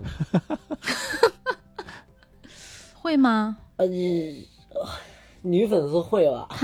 [2.95, 3.55] 会吗？
[3.75, 4.81] 呃，你呃
[5.43, 6.47] 女粉丝会吧？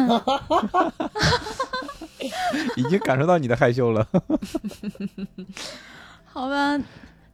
[2.78, 4.07] 已经感受到你的害羞了。
[6.26, 6.78] 好吧，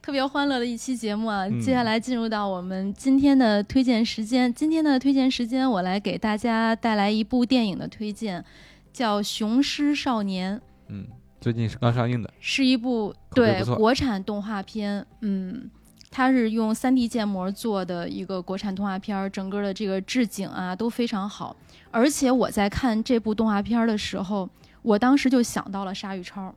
[0.02, 1.46] 特别欢乐的一期节目啊！
[1.46, 4.52] 嗯接下来进入到我们今天的推荐时间。
[4.52, 8.44] 今天的推荐时间，我来给大家带来一部电影的推荐，
[8.92, 10.56] 叫《雄狮少年》。
[10.88, 11.06] 嗯，
[11.40, 12.32] 最近是刚上映的。
[12.40, 15.70] 是一部对国产动画片，嗯，
[16.10, 21.54] 它是用 3D 建模做的一个国产动画片儿，整个的这个置景啊都非常好。
[21.90, 24.48] 而且我在看这部动画片儿的时候，
[24.82, 26.54] 我当时就想到了鲨鱼超，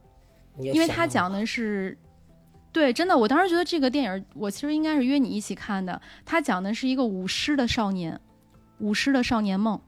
[0.60, 1.98] 因因为他讲的是，
[2.72, 6.02] 对，真的，我当时觉得这个电影，我其实应该是约你一起看的。
[6.26, 8.20] 他讲的是一个舞狮的少年，
[8.80, 9.80] 舞狮的少年梦。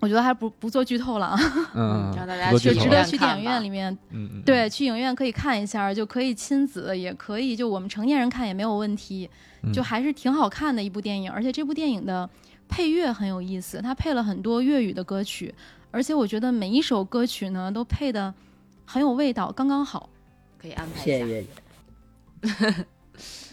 [0.00, 1.38] 我觉得还不不做剧透了啊，
[1.72, 9.30] 嗯，让大家多剧透了就值得去电影院里面，嗯嗯，对，去影院可以看一下，就可以亲子，也可以就我们成年人看也没有问题，
[9.62, 11.30] 嗯就还是挺好看的一部电影。
[11.30, 12.28] 而且这部电影的
[12.68, 15.54] 配乐很有意思，它配了很多粤语的歌曲，
[15.94, 18.34] 而且我觉得每一首歌曲呢都配的
[18.84, 20.10] 很有味道，刚刚好。
[20.58, 21.26] 可以安排谢谢一下。
[21.26, 22.84] 月姐。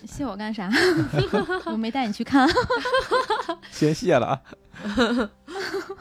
[0.08, 0.68] 谢我干啥？
[1.72, 2.50] 我没带你去看。
[3.70, 5.30] 先谢了啊。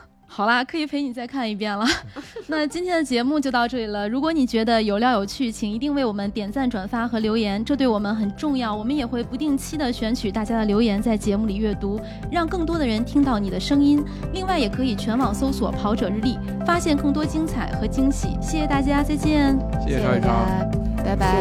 [0.33, 1.85] 好啦，可以陪你再看一遍了。
[2.47, 4.09] 那今天的节目就到这里了。
[4.09, 8.75] 如果你觉得有料有趣，请一定为我们点赞、转发和留言，这对我们很重要。
[8.75, 12.01] 我们也会不定期的选取大家的留言，在节目里阅读，
[12.31, 14.03] 让更多的人听到你的声音。
[14.33, 18.29] 另外，也可以全网搜索“跑者日历”，发现更多精彩和惊喜。
[18.41, 19.59] 谢谢大家，再见。
[19.85, 21.35] 谢谢邵一超，大家，拜拜。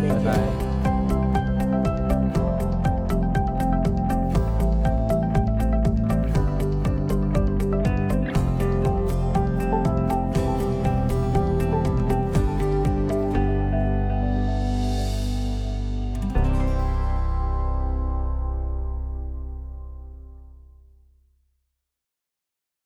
[0.00, 0.71] 拜拜。